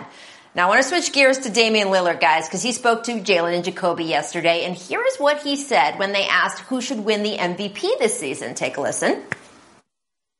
Now 0.56 0.66
I 0.66 0.68
want 0.68 0.82
to 0.82 0.88
switch 0.88 1.12
gears 1.12 1.38
to 1.40 1.50
Damian 1.50 1.88
Lillard, 1.88 2.20
guys, 2.20 2.46
because 2.46 2.62
he 2.62 2.70
spoke 2.70 3.04
to 3.04 3.20
Jalen 3.20 3.56
and 3.56 3.64
Jacoby 3.64 4.04
yesterday, 4.04 4.64
and 4.64 4.76
here 4.76 5.02
is 5.04 5.16
what 5.16 5.42
he 5.42 5.56
said 5.56 5.98
when 5.98 6.12
they 6.12 6.26
asked 6.26 6.60
who 6.60 6.80
should 6.80 7.00
win 7.00 7.24
the 7.24 7.36
MVP 7.36 7.98
this 7.98 8.16
season. 8.18 8.54
Take 8.54 8.76
a 8.76 8.80
listen. 8.80 9.24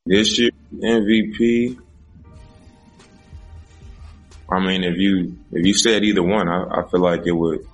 This 0.06 0.38
year, 0.38 0.50
MVP. 0.73 1.80
I 4.49 4.61
mean, 4.61 4.85
if 4.85 4.99
you 4.99 5.37
if 5.50 5.66
you 5.66 5.75
said 5.75 6.04
either 6.04 6.23
one, 6.23 6.49
I, 6.49 6.62
I 6.62 6.88
feel 6.88 7.00
like 7.00 7.26
it 7.26 7.33
would. 7.33 7.66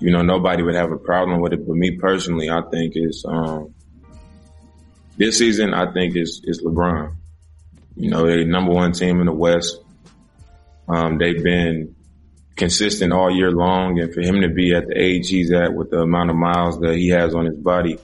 You 0.00 0.12
know, 0.12 0.22
nobody 0.22 0.62
would 0.62 0.76
have 0.76 0.90
a 0.90 0.96
problem 0.96 1.40
with 1.40 1.52
it. 1.52 1.66
But 1.66 1.76
me 1.76 1.98
personally, 1.98 2.50
I 2.50 2.62
think 2.62 2.94
it's 2.96 3.24
um, 3.24 3.74
this 5.16 5.38
season. 5.38 5.72
I 5.72 5.92
think 5.92 6.16
is 6.16 6.40
is 6.42 6.62
LeBron. 6.62 7.14
You 7.96 8.10
know, 8.10 8.26
they're 8.26 8.38
the 8.38 8.44
number 8.44 8.72
one 8.72 8.92
team 8.92 9.20
in 9.20 9.26
the 9.26 9.32
West. 9.32 9.78
Um, 10.88 11.18
they've 11.18 11.42
been 11.42 11.94
consistent 12.56 13.12
all 13.12 13.30
year 13.30 13.50
long, 13.50 13.98
and 14.00 14.12
for 14.12 14.20
him 14.20 14.40
to 14.40 14.48
be 14.48 14.74
at 14.74 14.86
the 14.88 15.00
age 15.00 15.28
he's 15.28 15.52
at 15.52 15.74
with 15.74 15.90
the 15.90 16.00
amount 16.00 16.30
of 16.30 16.36
miles 16.36 16.80
that 16.80 16.96
he 16.96 17.08
has 17.08 17.34
on 17.34 17.46
his 17.46 17.56
body, 17.56 17.98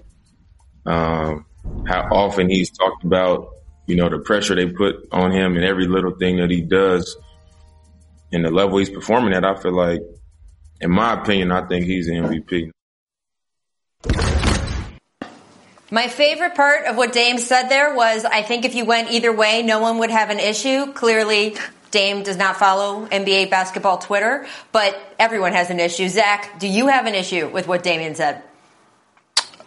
um, 0.87 1.47
how 1.87 2.09
often 2.13 2.49
he's 2.49 2.71
talked 2.71 3.05
about, 3.05 3.49
you 3.87 3.97
know, 3.97 4.09
the 4.09 4.19
pressure 4.19 4.55
they 4.55 4.67
put 4.67 4.97
on 5.11 5.33
him 5.33 5.57
and 5.57 5.65
every 5.65 5.87
little 5.87 6.15
thing 6.17 6.37
that 6.39 6.51
he 6.51 6.61
does, 6.61 7.17
and 8.33 8.45
the 8.45 8.51
level 8.51 8.79
he's 8.79 8.91
performing 8.91 9.33
at, 9.33 9.45
I 9.45 9.55
feel 9.61 9.75
like, 9.75 10.01
in 10.81 10.91
my 10.91 11.21
opinion, 11.21 11.53
I 11.53 11.67
think 11.67 11.87
he's 11.87 12.07
the 12.07 12.15
MVP. 12.15 12.71
My 15.91 16.09
favorite 16.09 16.57
part 16.57 16.87
of 16.87 16.97
what 16.97 17.13
Dame 17.13 17.39
said 17.39 17.69
there 17.69 17.95
was 17.95 18.25
I 18.25 18.43
think 18.43 18.65
if 18.65 18.75
you 18.75 18.85
went 18.85 19.11
either 19.11 19.33
way, 19.33 19.63
no 19.63 19.79
one 19.79 19.99
would 19.99 20.11
have 20.11 20.31
an 20.31 20.41
issue. 20.41 20.93
Clearly, 20.93 21.57
Dame 21.95 22.25
does 22.25 22.37
not 22.37 22.57
follow 22.57 23.07
NBA 23.07 23.51
basketball 23.51 23.99
Twitter, 23.99 24.49
but 24.73 25.01
everyone 25.17 25.53
has 25.53 25.71
an 25.71 25.79
issue. 25.79 26.09
Zach, 26.09 26.59
do 26.59 26.67
you 26.67 26.89
have 26.89 27.07
an 27.07 27.15
issue 27.15 27.47
with 27.47 27.69
what 27.69 27.85
Damian 27.85 28.17
said? 28.17 28.43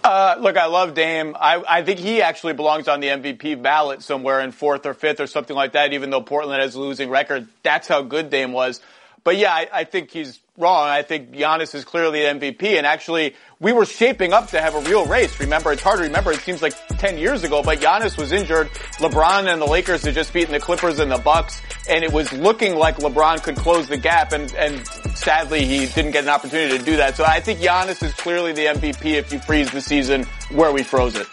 Uh, 0.03 0.35
look, 0.37 0.57
I 0.57 0.65
love 0.65 0.93
Dame. 0.93 1.37
I, 1.39 1.63
I 1.65 1.83
think 1.83 1.99
he 1.99 2.21
actually 2.21 2.51
belongs 2.51 2.89
on 2.89 2.99
the 2.99 3.07
MVP 3.07 3.61
ballot 3.61 4.01
somewhere 4.01 4.41
in 4.41 4.51
fourth 4.51 4.85
or 4.85 4.93
fifth 4.93 5.21
or 5.21 5.27
something 5.27 5.55
like 5.55 5.71
that, 5.71 5.93
even 5.93 6.09
though 6.09 6.21
Portland 6.21 6.61
has 6.61 6.75
a 6.75 6.81
losing 6.81 7.09
record. 7.09 7.47
That's 7.63 7.87
how 7.87 8.01
good 8.01 8.29
Dame 8.29 8.51
was. 8.51 8.81
But 9.27 9.35
yeah, 9.35 9.51
I, 9.51 9.67
I 9.73 9.83
think 9.83 10.11
he's 10.11 10.39
wrong. 10.57 10.87
I 10.87 11.01
think 11.01 11.31
Giannis 11.31 11.75
is 11.75 11.83
clearly 11.83 12.21
the 12.21 12.39
MVP. 12.39 12.77
And 12.77 12.87
actually, 12.87 13.35
we 13.59 13.73
were 13.73 13.85
shaping 13.85 14.31
up 14.31 14.51
to 14.51 14.61
have 14.61 14.73
a 14.73 14.79
real 14.79 15.05
race. 15.05 15.37
Remember, 15.41 15.73
it's 15.73 15.81
hard 15.81 15.97
to 15.97 16.03
remember. 16.03 16.31
It 16.31 16.39
seems 16.39 16.61
like 16.61 16.73
10 16.87 17.17
years 17.17 17.43
ago, 17.43 17.61
but 17.61 17.79
Giannis 17.79 18.17
was 18.17 18.31
injured. 18.31 18.69
LeBron 18.99 19.51
and 19.51 19.61
the 19.61 19.65
Lakers 19.65 20.05
had 20.05 20.13
just 20.13 20.31
beaten 20.31 20.53
the 20.53 20.61
Clippers 20.61 20.99
and 20.99 21.11
the 21.11 21.17
Bucks. 21.17 21.61
And 21.89 22.05
it 22.05 22.13
was 22.13 22.31
looking 22.31 22.77
like 22.77 22.99
LeBron 22.99 23.43
could 23.43 23.57
close 23.57 23.89
the 23.89 23.97
gap. 23.97 24.31
And, 24.31 24.49
and 24.53 24.87
sadly, 25.17 25.65
he 25.65 25.87
didn't 25.87 26.11
get 26.11 26.23
an 26.23 26.29
opportunity 26.29 26.77
to 26.77 26.85
do 26.85 26.95
that. 26.95 27.17
So 27.17 27.25
I 27.25 27.41
think 27.41 27.59
Giannis 27.59 28.01
is 28.01 28.13
clearly 28.13 28.53
the 28.53 28.67
MVP 28.67 29.15
if 29.15 29.33
you 29.33 29.39
freeze 29.39 29.69
the 29.71 29.81
season 29.81 30.23
where 30.51 30.71
we 30.71 30.83
froze 30.83 31.17
it. 31.17 31.27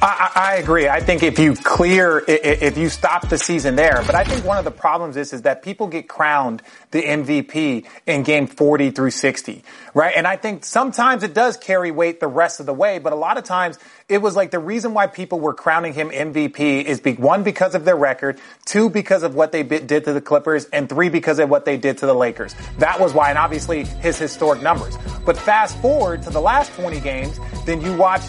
I, 0.00 0.30
I, 0.34 0.56
agree. 0.58 0.88
I 0.88 1.00
think 1.00 1.24
if 1.24 1.40
you 1.40 1.56
clear, 1.56 2.22
if 2.28 2.78
you 2.78 2.88
stop 2.88 3.28
the 3.28 3.36
season 3.36 3.74
there, 3.74 4.00
but 4.06 4.14
I 4.14 4.22
think 4.22 4.44
one 4.44 4.56
of 4.56 4.64
the 4.64 4.70
problems 4.70 5.16
is, 5.16 5.32
is 5.32 5.42
that 5.42 5.60
people 5.60 5.88
get 5.88 6.08
crowned 6.08 6.62
the 6.92 7.02
MVP 7.02 7.84
in 8.06 8.22
game 8.22 8.46
40 8.46 8.92
through 8.92 9.10
60, 9.10 9.64
right? 9.94 10.14
And 10.16 10.24
I 10.24 10.36
think 10.36 10.64
sometimes 10.64 11.24
it 11.24 11.34
does 11.34 11.56
carry 11.56 11.90
weight 11.90 12.20
the 12.20 12.28
rest 12.28 12.60
of 12.60 12.66
the 12.66 12.72
way, 12.72 13.00
but 13.00 13.12
a 13.12 13.16
lot 13.16 13.38
of 13.38 13.44
times 13.44 13.76
it 14.08 14.18
was 14.18 14.36
like 14.36 14.52
the 14.52 14.60
reason 14.60 14.94
why 14.94 15.08
people 15.08 15.40
were 15.40 15.52
crowning 15.52 15.94
him 15.94 16.10
MVP 16.10 16.84
is 16.84 17.00
be, 17.00 17.14
one, 17.14 17.42
because 17.42 17.74
of 17.74 17.84
their 17.84 17.96
record, 17.96 18.40
two, 18.66 18.88
because 18.88 19.24
of 19.24 19.34
what 19.34 19.50
they 19.50 19.64
did 19.64 20.04
to 20.04 20.12
the 20.12 20.20
Clippers, 20.20 20.66
and 20.66 20.88
three, 20.88 21.08
because 21.08 21.40
of 21.40 21.50
what 21.50 21.64
they 21.64 21.76
did 21.76 21.98
to 21.98 22.06
the 22.06 22.14
Lakers. 22.14 22.54
That 22.78 23.00
was 23.00 23.14
why, 23.14 23.30
and 23.30 23.38
obviously 23.38 23.82
his 23.84 24.16
historic 24.16 24.62
numbers. 24.62 24.96
But 25.26 25.36
fast 25.36 25.76
forward 25.78 26.22
to 26.22 26.30
the 26.30 26.40
last 26.40 26.72
20 26.74 27.00
games, 27.00 27.40
then 27.66 27.80
you 27.80 27.96
watch 27.96 28.22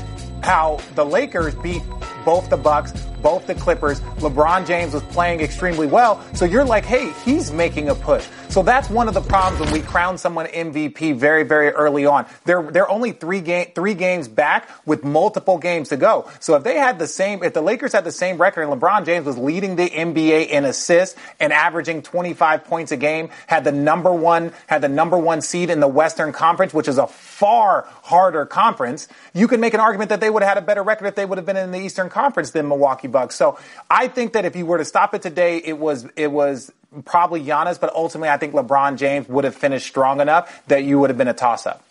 how 0.43 0.79
the 0.95 1.05
Lakers 1.05 1.55
beat 1.55 1.83
both 2.25 2.49
the 2.49 2.57
Bucks, 2.57 2.91
both 3.21 3.47
the 3.47 3.55
Clippers. 3.55 3.99
LeBron 4.19 4.65
James 4.65 4.93
was 4.93 5.03
playing 5.03 5.41
extremely 5.41 5.87
well. 5.87 6.23
So 6.33 6.45
you're 6.45 6.65
like, 6.65 6.85
hey, 6.85 7.11
he's 7.25 7.51
making 7.51 7.89
a 7.89 7.95
push. 7.95 8.27
So 8.49 8.63
that's 8.63 8.89
one 8.89 9.07
of 9.07 9.13
the 9.13 9.21
problems 9.21 9.63
when 9.63 9.71
we 9.71 9.85
crown 9.85 10.17
someone 10.17 10.47
MVP 10.47 11.15
very, 11.15 11.43
very 11.43 11.69
early 11.69 12.05
on. 12.05 12.25
They're, 12.45 12.63
they're 12.63 12.89
only 12.89 13.11
three 13.11 13.41
game, 13.41 13.67
three 13.75 13.93
games 13.93 14.27
back 14.27 14.69
with 14.85 15.03
multiple 15.03 15.57
games 15.57 15.89
to 15.89 15.97
go. 15.97 16.29
So 16.39 16.55
if 16.55 16.63
they 16.63 16.77
had 16.77 16.97
the 16.97 17.07
same, 17.07 17.43
if 17.43 17.53
the 17.53 17.61
Lakers 17.61 17.93
had 17.93 18.03
the 18.03 18.11
same 18.11 18.37
record 18.37 18.63
and 18.63 18.81
LeBron 18.81 19.05
James 19.05 19.25
was 19.25 19.37
leading 19.37 19.75
the 19.75 19.87
NBA 19.87 20.47
in 20.47 20.65
assists 20.65 21.15
and 21.39 21.53
averaging 21.53 22.01
25 22.01 22.65
points 22.65 22.91
a 22.91 22.97
game, 22.97 23.29
had 23.45 23.63
the 23.63 23.71
number 23.71 24.11
one, 24.11 24.51
had 24.67 24.81
the 24.81 24.89
number 24.89 25.17
one 25.17 25.41
seed 25.41 25.69
in 25.69 25.79
the 25.79 25.87
Western 25.87 26.31
Conference, 26.31 26.73
which 26.73 26.87
is 26.87 26.97
a 26.97 27.07
far 27.07 27.87
harder 28.03 28.45
conference, 28.45 29.07
you 29.33 29.47
can 29.47 29.59
make 29.59 29.73
an 29.73 29.79
argument 29.79 30.09
that 30.09 30.19
they 30.19 30.29
would 30.29 30.43
have 30.43 30.55
had 30.55 30.57
a 30.57 30.65
better 30.65 30.83
record 30.83 31.05
if 31.05 31.15
they 31.15 31.25
would 31.25 31.37
have 31.37 31.45
been 31.45 31.55
in 31.55 31.71
the 31.71 31.79
Eastern 31.79 32.08
Conference 32.09 32.51
than 32.51 32.67
Milwaukee 32.67 33.07
Bucks. 33.07 33.35
So 33.35 33.57
I 33.89 34.07
think 34.07 34.33
that 34.33 34.45
if 34.45 34.55
you 34.55 34.65
were 34.65 34.77
to 34.77 34.85
stop 34.85 35.13
it 35.13 35.21
today, 35.21 35.57
it 35.57 35.77
was 35.77 36.07
it 36.15 36.31
was 36.31 36.71
probably 37.05 37.43
Giannis, 37.43 37.79
but 37.79 37.93
ultimately 37.93 38.29
I 38.29 38.37
think 38.37 38.53
LeBron 38.53 38.97
James 38.97 39.27
would 39.29 39.43
have 39.43 39.55
finished 39.55 39.87
strong 39.87 40.21
enough 40.21 40.63
that 40.67 40.83
you 40.83 40.99
would 40.99 41.09
have 41.09 41.17
been 41.17 41.27
a 41.27 41.33
toss 41.33 41.65
up. 41.65 41.83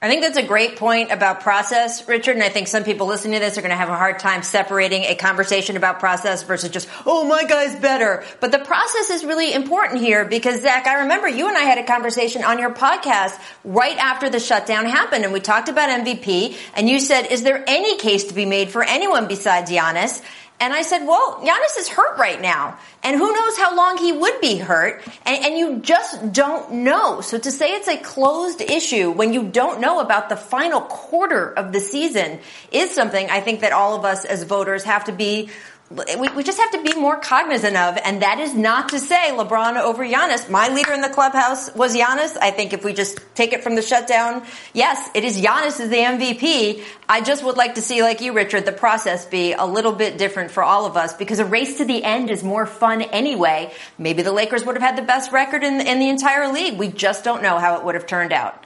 I 0.00 0.08
think 0.08 0.22
that's 0.22 0.38
a 0.38 0.44
great 0.44 0.76
point 0.76 1.10
about 1.10 1.40
process, 1.40 2.06
Richard. 2.06 2.36
And 2.36 2.44
I 2.44 2.50
think 2.50 2.68
some 2.68 2.84
people 2.84 3.08
listening 3.08 3.32
to 3.32 3.40
this 3.40 3.58
are 3.58 3.62
going 3.62 3.72
to 3.72 3.76
have 3.76 3.88
a 3.88 3.96
hard 3.96 4.20
time 4.20 4.44
separating 4.44 5.02
a 5.02 5.16
conversation 5.16 5.76
about 5.76 5.98
process 5.98 6.44
versus 6.44 6.70
just, 6.70 6.88
oh, 7.04 7.24
my 7.24 7.42
guy's 7.42 7.74
better. 7.74 8.24
But 8.38 8.52
the 8.52 8.60
process 8.60 9.10
is 9.10 9.24
really 9.24 9.52
important 9.52 10.00
here 10.00 10.24
because, 10.24 10.62
Zach, 10.62 10.86
I 10.86 11.00
remember 11.00 11.26
you 11.26 11.48
and 11.48 11.56
I 11.56 11.62
had 11.62 11.78
a 11.78 11.84
conversation 11.84 12.44
on 12.44 12.60
your 12.60 12.72
podcast 12.72 13.36
right 13.64 13.96
after 13.98 14.30
the 14.30 14.38
shutdown 14.38 14.86
happened. 14.86 15.24
And 15.24 15.32
we 15.32 15.40
talked 15.40 15.68
about 15.68 15.88
MVP. 15.88 16.56
And 16.76 16.88
you 16.88 17.00
said, 17.00 17.32
is 17.32 17.42
there 17.42 17.64
any 17.66 17.98
case 17.98 18.22
to 18.26 18.34
be 18.34 18.46
made 18.46 18.70
for 18.70 18.84
anyone 18.84 19.26
besides 19.26 19.68
Giannis? 19.68 20.22
And 20.60 20.72
I 20.72 20.82
said, 20.82 21.06
well, 21.06 21.40
Giannis 21.40 21.78
is 21.78 21.88
hurt 21.88 22.18
right 22.18 22.40
now. 22.40 22.78
And 23.04 23.16
who 23.16 23.32
knows 23.32 23.56
how 23.56 23.76
long 23.76 23.96
he 23.98 24.10
would 24.10 24.40
be 24.40 24.56
hurt. 24.56 25.02
And, 25.24 25.44
and, 25.44 25.58
you 25.58 25.78
just 25.78 26.32
don't 26.32 26.84
know. 26.84 27.20
So 27.20 27.38
to 27.38 27.50
say 27.52 27.74
it's 27.74 27.86
a 27.86 27.96
closed 27.96 28.60
issue 28.60 29.12
when 29.12 29.32
you 29.32 29.44
don't 29.44 29.80
know 29.80 30.00
about 30.00 30.28
the 30.28 30.36
final 30.36 30.80
quarter 30.80 31.48
of 31.48 31.72
the 31.72 31.80
season 31.80 32.40
is 32.72 32.90
something 32.90 33.30
I 33.30 33.40
think 33.40 33.60
that 33.60 33.72
all 33.72 33.96
of 33.96 34.04
us 34.04 34.24
as 34.24 34.42
voters 34.42 34.82
have 34.84 35.04
to 35.04 35.12
be 35.12 35.50
we, 35.90 36.28
we 36.36 36.42
just 36.42 36.58
have 36.58 36.70
to 36.72 36.82
be 36.82 36.94
more 37.00 37.16
cognizant 37.16 37.74
of, 37.74 37.96
and 38.04 38.20
that 38.20 38.40
is 38.40 38.54
not 38.54 38.90
to 38.90 38.98
say 38.98 39.30
LeBron 39.30 39.80
over 39.80 40.04
Giannis. 40.04 40.50
My 40.50 40.68
leader 40.68 40.92
in 40.92 41.00
the 41.00 41.08
clubhouse 41.08 41.74
was 41.74 41.96
Giannis. 41.96 42.36
I 42.38 42.50
think 42.50 42.74
if 42.74 42.84
we 42.84 42.92
just 42.92 43.18
take 43.34 43.54
it 43.54 43.62
from 43.62 43.74
the 43.74 43.80
shutdown, 43.80 44.44
yes, 44.74 45.08
it 45.14 45.24
is 45.24 45.40
Giannis 45.40 45.80
is 45.80 45.88
the 45.88 45.96
MVP. 45.96 46.84
I 47.08 47.22
just 47.22 47.42
would 47.42 47.56
like 47.56 47.76
to 47.76 47.82
see, 47.82 48.02
like 48.02 48.20
you, 48.20 48.34
Richard, 48.34 48.66
the 48.66 48.72
process 48.72 49.24
be 49.24 49.54
a 49.54 49.64
little 49.64 49.92
bit 49.92 50.18
different 50.18 50.50
for 50.50 50.62
all 50.62 50.84
of 50.84 50.98
us 50.98 51.14
because 51.14 51.38
a 51.38 51.46
race 51.46 51.78
to 51.78 51.86
the 51.86 52.04
end 52.04 52.30
is 52.30 52.44
more 52.44 52.66
fun 52.66 53.00
anyway. 53.00 53.72
Maybe 53.96 54.22
the 54.22 54.32
Lakers 54.32 54.66
would 54.66 54.76
have 54.76 54.82
had 54.82 54.98
the 54.98 55.06
best 55.06 55.32
record 55.32 55.64
in, 55.64 55.80
in 55.80 56.00
the 56.00 56.10
entire 56.10 56.52
league. 56.52 56.78
We 56.78 56.88
just 56.88 57.24
don't 57.24 57.42
know 57.42 57.58
how 57.58 57.78
it 57.78 57.84
would 57.84 57.94
have 57.94 58.06
turned 58.06 58.34
out. 58.34 58.62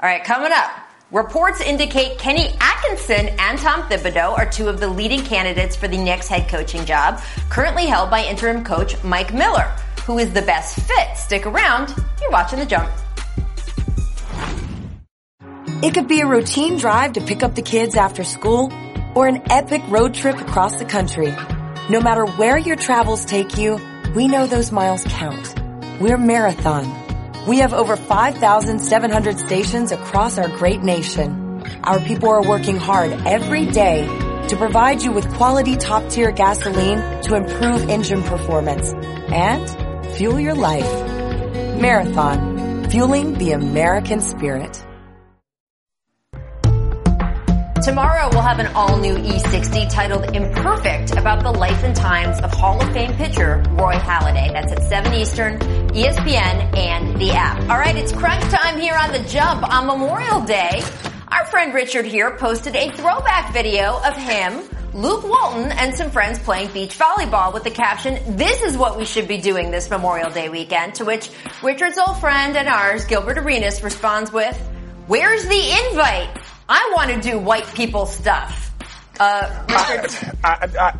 All 0.00 0.08
right, 0.08 0.24
coming 0.24 0.50
up. 0.52 0.70
Reports 1.14 1.60
indicate 1.60 2.18
Kenny 2.18 2.48
Atkinson 2.58 3.28
and 3.38 3.56
Tom 3.56 3.82
Thibodeau 3.82 4.36
are 4.36 4.50
two 4.50 4.68
of 4.68 4.80
the 4.80 4.88
leading 4.88 5.22
candidates 5.22 5.76
for 5.76 5.86
the 5.86 5.96
next 5.96 6.26
head 6.26 6.48
coaching 6.48 6.84
job, 6.84 7.20
currently 7.50 7.86
held 7.86 8.10
by 8.10 8.24
interim 8.24 8.64
coach 8.64 9.00
Mike 9.04 9.32
Miller. 9.32 9.72
Who 10.06 10.18
is 10.18 10.32
the 10.32 10.42
best 10.42 10.80
fit? 10.80 11.16
Stick 11.16 11.46
around. 11.46 11.94
You're 12.20 12.32
watching 12.32 12.58
The 12.58 12.66
Jump. 12.66 12.90
It 15.84 15.94
could 15.94 16.08
be 16.08 16.20
a 16.20 16.26
routine 16.26 16.78
drive 16.78 17.12
to 17.12 17.20
pick 17.20 17.44
up 17.44 17.54
the 17.54 17.62
kids 17.62 17.94
after 17.94 18.24
school 18.24 18.72
or 19.14 19.28
an 19.28 19.40
epic 19.52 19.82
road 19.86 20.14
trip 20.14 20.40
across 20.40 20.80
the 20.80 20.84
country. 20.84 21.32
No 21.90 22.00
matter 22.00 22.26
where 22.26 22.58
your 22.58 22.74
travels 22.74 23.24
take 23.24 23.56
you, 23.56 23.78
we 24.16 24.26
know 24.26 24.48
those 24.48 24.72
miles 24.72 25.04
count. 25.04 25.54
We're 26.00 26.18
Marathon 26.18 27.03
we 27.46 27.58
have 27.58 27.74
over 27.74 27.96
5,700 27.96 29.38
stations 29.38 29.92
across 29.92 30.38
our 30.38 30.48
great 30.48 30.82
nation. 30.82 31.62
Our 31.84 32.00
people 32.00 32.30
are 32.30 32.46
working 32.46 32.76
hard 32.76 33.12
every 33.26 33.66
day 33.66 34.06
to 34.48 34.56
provide 34.56 35.02
you 35.02 35.12
with 35.12 35.30
quality 35.34 35.76
top 35.76 36.08
tier 36.08 36.30
gasoline 36.30 37.22
to 37.22 37.34
improve 37.34 37.88
engine 37.88 38.22
performance 38.22 38.92
and 38.92 40.14
fuel 40.16 40.40
your 40.40 40.54
life. 40.54 40.90
Marathon, 41.80 42.88
fueling 42.88 43.34
the 43.34 43.52
American 43.52 44.20
spirit. 44.20 44.84
Tomorrow 47.84 48.30
we'll 48.32 48.40
have 48.40 48.60
an 48.60 48.68
all 48.68 48.96
new 48.96 49.14
E60 49.14 49.90
titled 49.90 50.34
Imperfect 50.34 51.18
about 51.18 51.42
the 51.42 51.50
life 51.50 51.84
and 51.84 51.94
times 51.94 52.40
of 52.40 52.50
Hall 52.50 52.80
of 52.80 52.90
Fame 52.94 53.12
pitcher 53.16 53.62
Roy 53.72 53.92
Halladay. 53.96 54.50
That's 54.54 54.72
at 54.72 54.82
7 54.84 55.12
Eastern, 55.12 55.58
ESPN, 55.90 56.74
and 56.78 57.20
the 57.20 57.32
app. 57.32 57.60
All 57.68 57.76
right, 57.76 57.94
it's 57.94 58.10
crunch 58.10 58.42
time 58.44 58.80
here 58.80 58.94
on 58.94 59.12
the 59.12 59.18
jump 59.28 59.70
on 59.70 59.86
Memorial 59.86 60.40
Day. 60.40 60.82
Our 61.28 61.44
friend 61.44 61.74
Richard 61.74 62.06
here 62.06 62.34
posted 62.38 62.74
a 62.74 62.90
throwback 62.92 63.52
video 63.52 64.00
of 64.02 64.16
him 64.16 64.62
Luke 64.94 65.24
Walton 65.28 65.70
and 65.72 65.94
some 65.94 66.10
friends 66.10 66.38
playing 66.38 66.72
beach 66.72 66.98
volleyball 66.98 67.52
with 67.52 67.64
the 67.64 67.70
caption, 67.70 68.18
this 68.38 68.62
is 68.62 68.78
what 68.78 68.96
we 68.96 69.04
should 69.04 69.28
be 69.28 69.36
doing 69.36 69.70
this 69.70 69.90
Memorial 69.90 70.30
Day 70.30 70.48
weekend, 70.48 70.94
to 70.94 71.04
which 71.04 71.28
Richard's 71.62 71.98
old 71.98 72.18
friend 72.18 72.56
and 72.56 72.66
ours, 72.66 73.04
Gilbert 73.04 73.36
Arenas, 73.36 73.82
responds 73.82 74.32
with, 74.32 74.56
where's 75.06 75.44
the 75.44 75.88
invite? 75.90 76.30
I 76.68 76.92
want 76.96 77.10
to 77.10 77.20
do 77.20 77.38
white 77.38 77.66
people 77.74 78.06
stuff. 78.06 78.72
Uh, 79.20 79.64
Richard, 79.68 80.38
I, 80.42 80.68
I, 80.80 80.98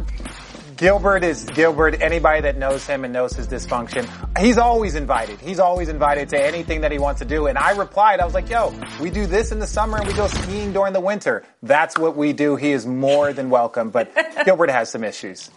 Gilbert 0.77 1.25
is 1.25 1.45
Gilbert. 1.45 2.01
Anybody 2.01 2.43
that 2.43 2.57
knows 2.57 2.87
him 2.87 3.05
and 3.05 3.13
knows 3.13 3.35
his 3.35 3.49
dysfunction, 3.49 4.09
he's 4.39 4.59
always 4.59 4.95
invited. 4.95 5.41
He's 5.41 5.59
always 5.59 5.89
invited 5.89 6.29
to 6.31 6.41
anything 6.41 6.83
that 6.83 6.93
he 6.93 6.99
wants 6.99 7.21
to 7.21 7.25
do. 7.25 7.47
And 7.47 7.57
I 7.57 7.73
replied, 7.73 8.21
I 8.21 8.25
was 8.25 8.35
like, 8.35 8.51
"Yo, 8.51 8.75
we 9.01 9.11
do 9.11 9.27
this 9.27 9.53
in 9.53 9.59
the 9.59 9.67
summer 9.67 9.99
and 9.99 10.07
we 10.07 10.15
go 10.15 10.27
skiing 10.27 10.73
during 10.73 10.93
the 10.93 11.01
winter. 11.01 11.45
That's 11.63 11.99
what 11.99 12.17
we 12.17 12.33
do. 12.33 12.57
He 12.57 12.73
is 12.73 12.87
more 12.87 13.33
than 13.33 13.51
welcome." 13.51 13.91
But 13.91 14.13
Gilbert 14.45 14.71
has 14.71 14.91
some 14.91 15.03
issues. 15.03 15.51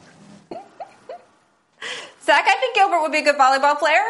Zach, 2.23 2.45
I 2.45 2.55
think 2.59 2.75
Gilbert 2.75 3.01
would 3.01 3.11
be 3.11 3.19
a 3.19 3.23
good 3.23 3.37
volleyball 3.37 3.77
player. 3.77 4.03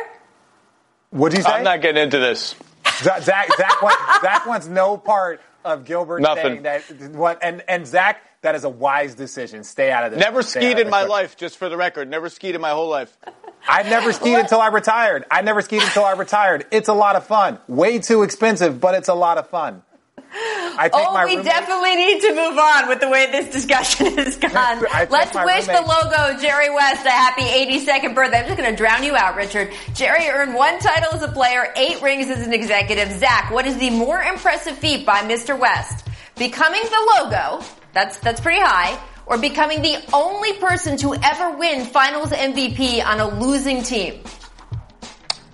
What'd 1.09 1.37
you 1.37 1.43
say? 1.43 1.51
I'm 1.51 1.63
not 1.63 1.81
getting 1.81 2.01
into 2.01 2.19
this. 2.19 2.55
Zach, 3.01 3.21
Zach, 3.21 3.55
Zach, 3.57 3.81
wants, 3.81 4.21
Zach 4.21 4.45
wants 4.47 4.67
no 4.67 4.97
part 4.97 5.39
of 5.67 5.85
Gilbert 5.85 6.21
Nothing. 6.21 6.63
saying 6.63 6.63
that. 6.63 7.11
What? 7.11 7.39
And 7.41 7.63
and 7.67 7.85
Zach, 7.85 8.23
that 8.41 8.55
is 8.55 8.63
a 8.63 8.69
wise 8.69 9.15
decision. 9.15 9.63
Stay 9.63 9.91
out 9.91 10.05
of 10.05 10.11
this. 10.11 10.19
Never 10.19 10.41
Stay 10.41 10.59
skied 10.61 10.79
in 10.79 10.89
my 10.89 11.03
this. 11.03 11.09
life, 11.09 11.37
just 11.37 11.57
for 11.57 11.69
the 11.69 11.77
record. 11.77 12.09
Never 12.09 12.29
skied 12.29 12.55
in 12.55 12.61
my 12.61 12.71
whole 12.71 12.89
life. 12.89 13.15
I 13.67 13.83
never 13.83 14.13
skied 14.13 14.37
until 14.39 14.61
I 14.61 14.67
retired. 14.67 15.25
I 15.29 15.41
never 15.41 15.61
skied 15.61 15.81
until 15.81 16.05
I 16.05 16.13
retired. 16.13 16.65
It's 16.71 16.87
a 16.87 16.93
lot 16.93 17.15
of 17.17 17.25
fun. 17.27 17.59
Way 17.67 17.99
too 17.99 18.23
expensive, 18.23 18.79
but 18.79 18.95
it's 18.95 19.09
a 19.09 19.13
lot 19.13 19.37
of 19.37 19.49
fun. 19.49 19.83
I 20.79 20.89
take 20.93 21.07
oh, 21.07 21.13
my 21.13 21.25
we 21.25 21.37
roommate- 21.37 21.45
definitely 21.45 21.95
need 21.95 22.21
to 22.21 22.29
move 22.35 22.57
on 22.57 22.87
with 22.87 22.99
the 22.99 23.09
way 23.09 23.31
this 23.31 23.51
discussion 23.51 24.17
has 24.17 24.37
gone. 24.37 24.83
Let's 25.09 25.33
my 25.33 25.45
wish 25.45 25.65
the 25.65 25.81
logo 25.81 26.39
Jerry 26.39 26.69
West 26.69 27.05
a 27.05 27.09
happy 27.09 27.41
82nd 27.41 28.13
birthday. 28.13 28.39
I'm 28.39 28.45
just 28.45 28.57
going 28.57 28.69
to 28.69 28.75
drown 28.75 29.03
you 29.03 29.15
out, 29.15 29.35
Richard. 29.35 29.71
Jerry 29.93 30.27
earned 30.27 30.53
one 30.53 30.79
title 30.79 31.13
as 31.13 31.23
a 31.23 31.29
player, 31.29 31.73
eight 31.75 32.01
rings 32.01 32.29
as 32.29 32.45
an 32.45 32.53
executive. 32.53 33.11
Zach, 33.11 33.51
what 33.51 33.65
is 33.65 33.77
the 33.77 33.89
more 33.89 34.21
impressive 34.21 34.77
feat 34.77 35.05
by 35.05 35.21
Mr. 35.21 35.57
West? 35.57 36.07
Becoming 36.35 36.83
the 36.83 37.13
logo, 37.17 37.65
that's, 37.93 38.19
that's 38.19 38.39
pretty 38.39 38.61
high, 38.61 38.99
or 39.25 39.37
becoming 39.39 39.81
the 39.81 39.97
only 40.13 40.53
person 40.53 40.97
to 40.97 41.15
ever 41.15 41.57
win 41.57 41.85
finals 41.85 42.29
MVP 42.29 43.03
on 43.03 43.19
a 43.19 43.39
losing 43.39 43.81
team? 43.81 44.21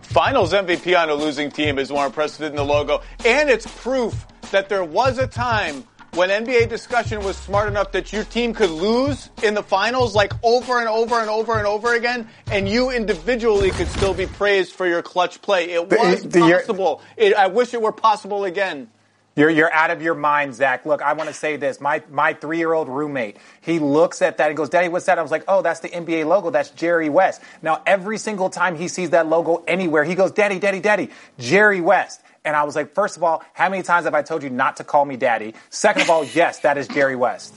Finals 0.02 0.54
MVP 0.54 1.00
on 1.00 1.10
a 1.10 1.16
losing 1.16 1.50
team 1.50 1.80
is 1.80 1.90
more 1.90 2.06
impressive 2.06 2.40
than 2.40 2.56
the 2.56 2.66
logo, 2.66 3.02
and 3.26 3.50
it's 3.50 3.66
proof 3.82 4.28
that 4.54 4.70
there 4.70 4.84
was 4.84 5.18
a 5.18 5.28
time 5.28 5.84
when 6.14 6.30
NBA 6.30 6.70
discussion 6.70 7.24
was 7.24 7.36
smart 7.36 7.68
enough 7.68 7.92
that 7.94 8.14
your 8.14 8.24
team 8.24 8.54
could 8.54 8.70
lose 8.70 9.30
in 9.42 9.56
the 9.56 9.64
finals 9.64 10.14
like 10.16 10.32
over 10.44 10.80
and 10.80 10.88
over 10.88 11.20
and 11.20 11.28
over 11.30 11.58
and 11.58 11.66
over 11.66 11.96
again, 11.96 12.28
and 12.52 12.70
you 12.70 12.92
individually 12.92 13.72
could 13.72 13.88
still 13.88 14.14
be 14.14 14.28
praised 14.28 14.74
for 14.74 14.86
your 14.88 15.02
clutch 15.02 15.42
play. 15.42 15.72
It 15.72 15.90
was 15.90 16.22
the- 16.24 16.40
you're- 16.40 16.60
possible. 16.60 17.02
It, 17.18 17.34
I 17.34 17.48
wish 17.48 17.74
it 17.74 17.82
were 17.82 17.92
possible 17.92 18.46
again. 18.46 18.90
You're 19.36 19.50
you're 19.50 19.74
out 19.74 19.90
of 19.90 20.04
your 20.04 20.14
mind, 20.14 20.54
Zach. 20.54 20.86
Look, 20.86 21.02
I 21.02 21.14
want 21.14 21.28
to 21.28 21.34
say 21.34 21.56
this. 21.56 21.82
My 21.82 22.04
my 22.12 22.34
three 22.34 22.60
year 22.60 22.72
old 22.72 22.88
roommate, 22.88 23.38
he 23.62 23.80
looks 23.80 24.22
at 24.22 24.38
that 24.38 24.50
and 24.50 24.56
goes, 24.56 24.70
"Daddy, 24.70 24.90
what's 24.90 25.08
that?" 25.08 25.18
I 25.18 25.24
was 25.24 25.32
like, 25.32 25.46
"Oh, 25.48 25.64
that's 25.64 25.80
the 25.80 25.90
NBA 25.90 26.28
logo. 26.28 26.52
That's 26.52 26.70
Jerry 26.70 27.10
West." 27.10 27.42
Now, 27.64 27.82
every 27.88 28.20
single 28.20 28.52
time 28.52 28.76
he 28.76 28.88
sees 28.88 29.10
that 29.10 29.26
logo 29.26 29.64
anywhere, 29.68 30.04
he 30.04 30.14
goes, 30.14 30.32
"Daddy, 30.34 30.60
Daddy, 30.60 30.80
Daddy, 30.80 31.10
Jerry 31.40 31.82
West." 31.82 32.22
And 32.46 32.56
I 32.56 32.64
was 32.64 32.76
like, 32.76 32.94
first 32.94 33.18
of 33.18 33.24
all, 33.24 33.44
how 33.54 33.70
many 33.70 33.84
times 33.84 34.06
have 34.06 34.14
I 34.14 34.22
told 34.22 34.44
you 34.44 34.50
not 34.50 34.78
to 34.78 34.84
call 34.84 35.06
me 35.06 35.16
Daddy? 35.16 35.54
Second 35.70 36.04
of 36.04 36.10
all, 36.10 36.24
yes, 36.34 36.60
that 36.60 36.78
is 36.78 36.88
Jerry 36.88 37.16
West. 37.16 37.54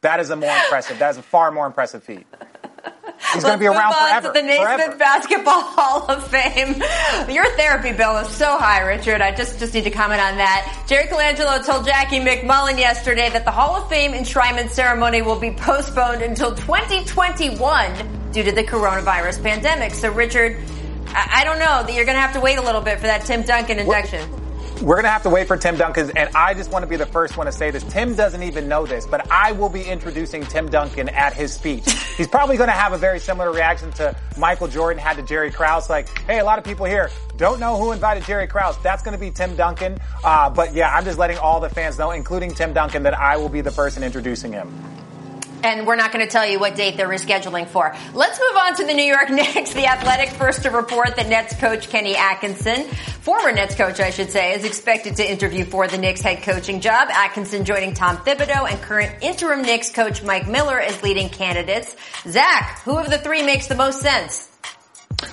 That 0.00 0.20
is 0.20 0.30
a 0.30 0.36
more 0.36 0.54
impressive. 0.54 0.98
That 0.98 1.10
is 1.10 1.18
a 1.18 1.22
far 1.22 1.50
more 1.50 1.66
impressive 1.66 2.02
feat. 2.02 2.26
He's 3.32 3.42
going 3.42 3.54
to 3.54 3.58
be 3.58 3.66
around 3.66 3.94
forever. 3.94 4.28
To 4.28 4.32
the 4.32 4.42
Naismith 4.42 4.76
forever. 4.76 4.96
Basketball 4.96 5.60
Hall 5.62 6.10
of 6.10 6.26
Fame. 6.28 6.82
Your 7.28 7.46
therapy 7.56 7.92
bill 7.92 8.16
is 8.18 8.28
so 8.28 8.56
high, 8.58 8.82
Richard. 8.82 9.20
I 9.20 9.34
just 9.34 9.58
just 9.58 9.74
need 9.74 9.84
to 9.84 9.90
comment 9.90 10.20
on 10.20 10.36
that. 10.36 10.84
Jerry 10.86 11.06
Colangelo 11.08 11.64
told 11.64 11.86
Jackie 11.86 12.20
MacMullan 12.20 12.78
yesterday 12.78 13.30
that 13.30 13.44
the 13.44 13.50
Hall 13.50 13.82
of 13.82 13.88
Fame 13.88 14.12
enshrinement 14.12 14.70
ceremony 14.70 15.22
will 15.22 15.38
be 15.40 15.50
postponed 15.50 16.22
until 16.22 16.54
2021 16.54 18.32
due 18.32 18.42
to 18.42 18.52
the 18.52 18.62
coronavirus 18.62 19.42
pandemic. 19.42 19.94
So, 19.94 20.12
Richard, 20.12 20.58
I, 21.16 21.40
I 21.40 21.44
don't 21.44 21.58
know 21.58 21.82
that 21.82 21.92
you're 21.94 22.04
going 22.04 22.16
to 22.16 22.20
have 22.20 22.34
to 22.34 22.40
wait 22.40 22.58
a 22.58 22.62
little 22.62 22.82
bit 22.82 23.00
for 23.00 23.06
that 23.06 23.24
Tim 23.24 23.42
Duncan 23.42 23.78
induction. 23.78 24.30
We're 24.82 24.96
going 24.96 25.04
to 25.04 25.10
have 25.10 25.22
to 25.22 25.30
wait 25.30 25.48
for 25.48 25.56
Tim 25.56 25.78
Duncan, 25.78 26.12
and 26.18 26.28
I 26.36 26.52
just 26.52 26.70
want 26.70 26.82
to 26.82 26.86
be 26.86 26.96
the 26.96 27.06
first 27.06 27.38
one 27.38 27.46
to 27.46 27.52
say 27.52 27.70
this. 27.70 27.82
Tim 27.84 28.14
doesn't 28.14 28.42
even 28.42 28.68
know 28.68 28.84
this, 28.84 29.06
but 29.06 29.30
I 29.30 29.52
will 29.52 29.70
be 29.70 29.82
introducing 29.82 30.44
Tim 30.44 30.68
Duncan 30.68 31.08
at 31.08 31.32
his 31.32 31.54
speech. 31.54 31.90
He's 32.18 32.28
probably 32.28 32.58
going 32.58 32.68
to 32.68 32.74
have 32.74 32.92
a 32.92 32.98
very 32.98 33.18
similar 33.18 33.50
reaction 33.50 33.90
to 33.92 34.14
Michael 34.36 34.68
Jordan 34.68 35.02
had 35.02 35.16
to 35.16 35.22
Jerry 35.22 35.50
Krause, 35.50 35.88
like, 35.88 36.10
hey, 36.24 36.40
a 36.40 36.44
lot 36.44 36.58
of 36.58 36.64
people 36.64 36.84
here 36.84 37.08
don't 37.38 37.58
know 37.58 37.78
who 37.78 37.92
invited 37.92 38.24
Jerry 38.24 38.46
Krause. 38.46 38.76
That's 38.82 39.02
going 39.02 39.14
to 39.14 39.18
be 39.20 39.30
Tim 39.30 39.56
Duncan. 39.56 39.98
Uh, 40.22 40.50
but 40.50 40.74
yeah, 40.74 40.94
I'm 40.94 41.04
just 41.04 41.18
letting 41.18 41.38
all 41.38 41.58
the 41.58 41.70
fans 41.70 41.98
know, 41.98 42.10
including 42.10 42.52
Tim 42.52 42.74
Duncan, 42.74 43.02
that 43.04 43.18
I 43.18 43.38
will 43.38 43.48
be 43.48 43.62
the 43.62 43.72
person 43.72 44.02
introducing 44.02 44.52
him. 44.52 44.70
And 45.62 45.86
we're 45.86 45.96
not 45.96 46.12
going 46.12 46.24
to 46.24 46.30
tell 46.30 46.46
you 46.46 46.58
what 46.58 46.76
date 46.76 46.96
they're 46.96 47.08
rescheduling 47.08 47.66
for. 47.66 47.94
Let's 48.14 48.38
move 48.38 48.56
on 48.56 48.76
to 48.76 48.86
the 48.86 48.94
New 48.94 49.04
York 49.04 49.30
Knicks. 49.30 49.72
The 49.72 49.86
Athletic 49.86 50.30
first 50.30 50.62
to 50.62 50.70
report 50.70 51.16
that 51.16 51.28
Nets 51.28 51.54
coach 51.56 51.88
Kenny 51.88 52.16
Atkinson, 52.16 52.84
former 53.20 53.52
Nets 53.52 53.74
coach, 53.74 54.00
I 54.00 54.10
should 54.10 54.30
say, 54.30 54.54
is 54.54 54.64
expected 54.64 55.16
to 55.16 55.30
interview 55.30 55.64
for 55.64 55.88
the 55.88 55.98
Knicks 55.98 56.20
head 56.20 56.42
coaching 56.42 56.80
job. 56.80 57.08
Atkinson 57.10 57.64
joining 57.64 57.94
Tom 57.94 58.16
Thibodeau 58.18 58.70
and 58.70 58.80
current 58.82 59.22
interim 59.22 59.62
Knicks 59.62 59.90
coach 59.90 60.22
Mike 60.22 60.48
Miller 60.48 60.78
as 60.78 61.02
leading 61.02 61.28
candidates. 61.28 61.96
Zach, 62.26 62.80
who 62.82 62.96
of 62.96 63.10
the 63.10 63.18
three 63.18 63.42
makes 63.42 63.66
the 63.66 63.74
most 63.74 64.00
sense? 64.00 64.50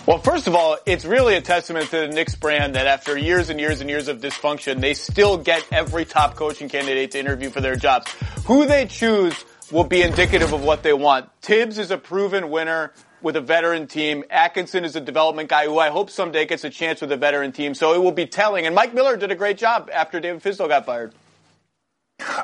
Well, 0.05 0.17
first 0.17 0.47
of 0.47 0.55
all, 0.55 0.77
it's 0.86 1.05
really 1.05 1.36
a 1.36 1.41
testament 1.41 1.89
to 1.89 2.01
the 2.01 2.07
Knicks 2.07 2.36
brand 2.36 2.75
that 2.75 2.88
after 2.88 3.17
years 3.17 3.49
and 3.49 3.59
years 3.59 3.81
and 3.81 3.89
years 3.89 4.07
of 4.07 4.19
dysfunction, 4.19 4.81
they 4.81 4.93
still 4.93 5.38
get 5.38 5.65
every 5.71 6.05
top 6.05 6.36
coaching 6.36 6.69
candidate 6.69 7.12
to 7.12 7.19
interview 7.19 7.49
for 7.49 7.62
their 7.62 7.75
jobs. 7.75 8.12
Who 8.45 8.65
they 8.65 8.86
choose 8.86 9.33
will 9.73 9.83
be 9.83 10.03
indicative 10.03 10.53
of 10.53 10.63
what 10.63 10.83
they 10.83 10.93
want. 10.93 11.27
Thibs 11.41 11.79
is 11.79 11.89
a 11.89 11.97
proven 11.97 12.51
winner 12.51 12.93
with 13.23 13.36
a 13.36 13.41
veteran 13.41 13.88
team. 13.88 14.23
Atkinson 14.29 14.86
is 14.86 14.95
a 14.95 15.01
development 15.01 15.49
guy 15.49 15.65
who 15.65 15.79
I 15.79 15.89
hope 15.89 16.12
someday 16.12 16.45
gets 16.45 16.63
a 16.63 16.69
chance 16.69 17.01
with 17.01 17.12
a 17.12 17.17
veteran 17.17 17.51
team. 17.51 17.73
So 17.73 17.95
it 17.95 17.97
will 17.97 18.12
be 18.12 18.27
telling. 18.27 18.67
And 18.67 18.75
Mike 18.75 18.93
Miller 18.93 19.17
did 19.17 19.31
a 19.31 19.36
great 19.36 19.57
job 19.57 19.89
after 19.91 20.19
David 20.19 20.43
Fizdale 20.43 20.67
got 20.67 20.86
fired. 20.86 21.13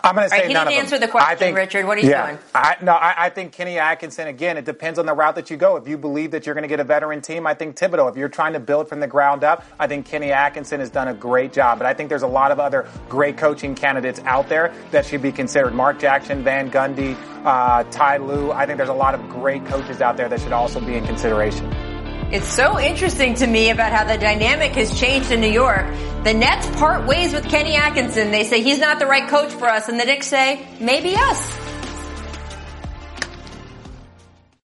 I'm 0.03 0.15
going 0.15 0.25
to 0.25 0.29
say 0.29 0.39
right, 0.39 0.47
he 0.47 0.53
none 0.53 0.67
didn't 0.67 0.79
of 0.79 0.89
them. 0.89 0.93
answer 0.95 0.99
the 0.99 1.07
question, 1.07 1.31
I 1.31 1.35
think, 1.35 1.55
Richard. 1.57 1.85
What 1.85 1.97
are 1.97 2.01
you 2.01 2.09
yeah, 2.09 2.27
doing? 2.27 2.39
I, 2.53 2.75
no, 2.81 2.93
I, 2.93 3.25
I 3.25 3.29
think 3.29 3.53
Kenny 3.53 3.77
Atkinson, 3.77 4.27
again, 4.27 4.57
it 4.57 4.65
depends 4.65 4.99
on 4.99 5.05
the 5.05 5.13
route 5.13 5.35
that 5.35 5.49
you 5.49 5.57
go. 5.57 5.75
If 5.75 5.87
you 5.87 5.97
believe 5.97 6.31
that 6.31 6.45
you're 6.45 6.55
going 6.55 6.63
to 6.63 6.69
get 6.69 6.79
a 6.79 6.83
veteran 6.83 7.21
team, 7.21 7.47
I 7.47 7.53
think 7.53 7.75
Thibodeau. 7.75 8.09
If 8.09 8.17
you're 8.17 8.29
trying 8.29 8.53
to 8.53 8.59
build 8.59 8.89
from 8.89 8.99
the 8.99 9.07
ground 9.07 9.43
up, 9.43 9.63
I 9.79 9.87
think 9.87 10.05
Kenny 10.05 10.31
Atkinson 10.31 10.79
has 10.79 10.89
done 10.89 11.07
a 11.07 11.13
great 11.13 11.53
job. 11.53 11.77
But 11.77 11.87
I 11.87 11.93
think 11.93 12.09
there's 12.09 12.23
a 12.23 12.27
lot 12.27 12.51
of 12.51 12.59
other 12.59 12.87
great 13.07 13.37
coaching 13.37 13.75
candidates 13.75 14.19
out 14.25 14.49
there 14.49 14.73
that 14.91 15.05
should 15.05 15.21
be 15.21 15.31
considered. 15.31 15.73
Mark 15.73 15.99
Jackson, 15.99 16.43
Van 16.43 16.69
Gundy, 16.69 17.17
uh, 17.45 17.83
Ty 17.91 18.17
Lue. 18.17 18.51
I 18.51 18.65
think 18.65 18.77
there's 18.77 18.89
a 18.89 18.93
lot 18.93 19.15
of 19.15 19.29
great 19.29 19.65
coaches 19.65 20.01
out 20.01 20.17
there 20.17 20.29
that 20.29 20.39
should 20.41 20.53
also 20.53 20.79
be 20.79 20.95
in 20.95 21.05
consideration. 21.05 21.73
It's 22.31 22.47
so 22.47 22.79
interesting 22.79 23.33
to 23.35 23.47
me 23.47 23.71
about 23.71 23.91
how 23.91 24.03
the 24.03 24.15
dynamic 24.15 24.73
has 24.73 24.99
changed 24.99 25.31
in 25.31 25.41
New 25.41 25.49
York. 25.49 25.87
The 26.23 26.35
Nets 26.35 26.67
part 26.77 27.07
ways 27.07 27.33
with 27.33 27.49
Kenny 27.49 27.73
Atkinson. 27.73 28.29
They 28.29 28.43
say 28.43 28.61
he's 28.61 28.77
not 28.77 28.99
the 28.99 29.07
right 29.07 29.27
coach 29.27 29.51
for 29.51 29.67
us, 29.67 29.89
and 29.89 29.99
the 29.99 30.05
Knicks 30.05 30.27
say, 30.27 30.63
maybe 30.79 31.15
us. 31.15 31.68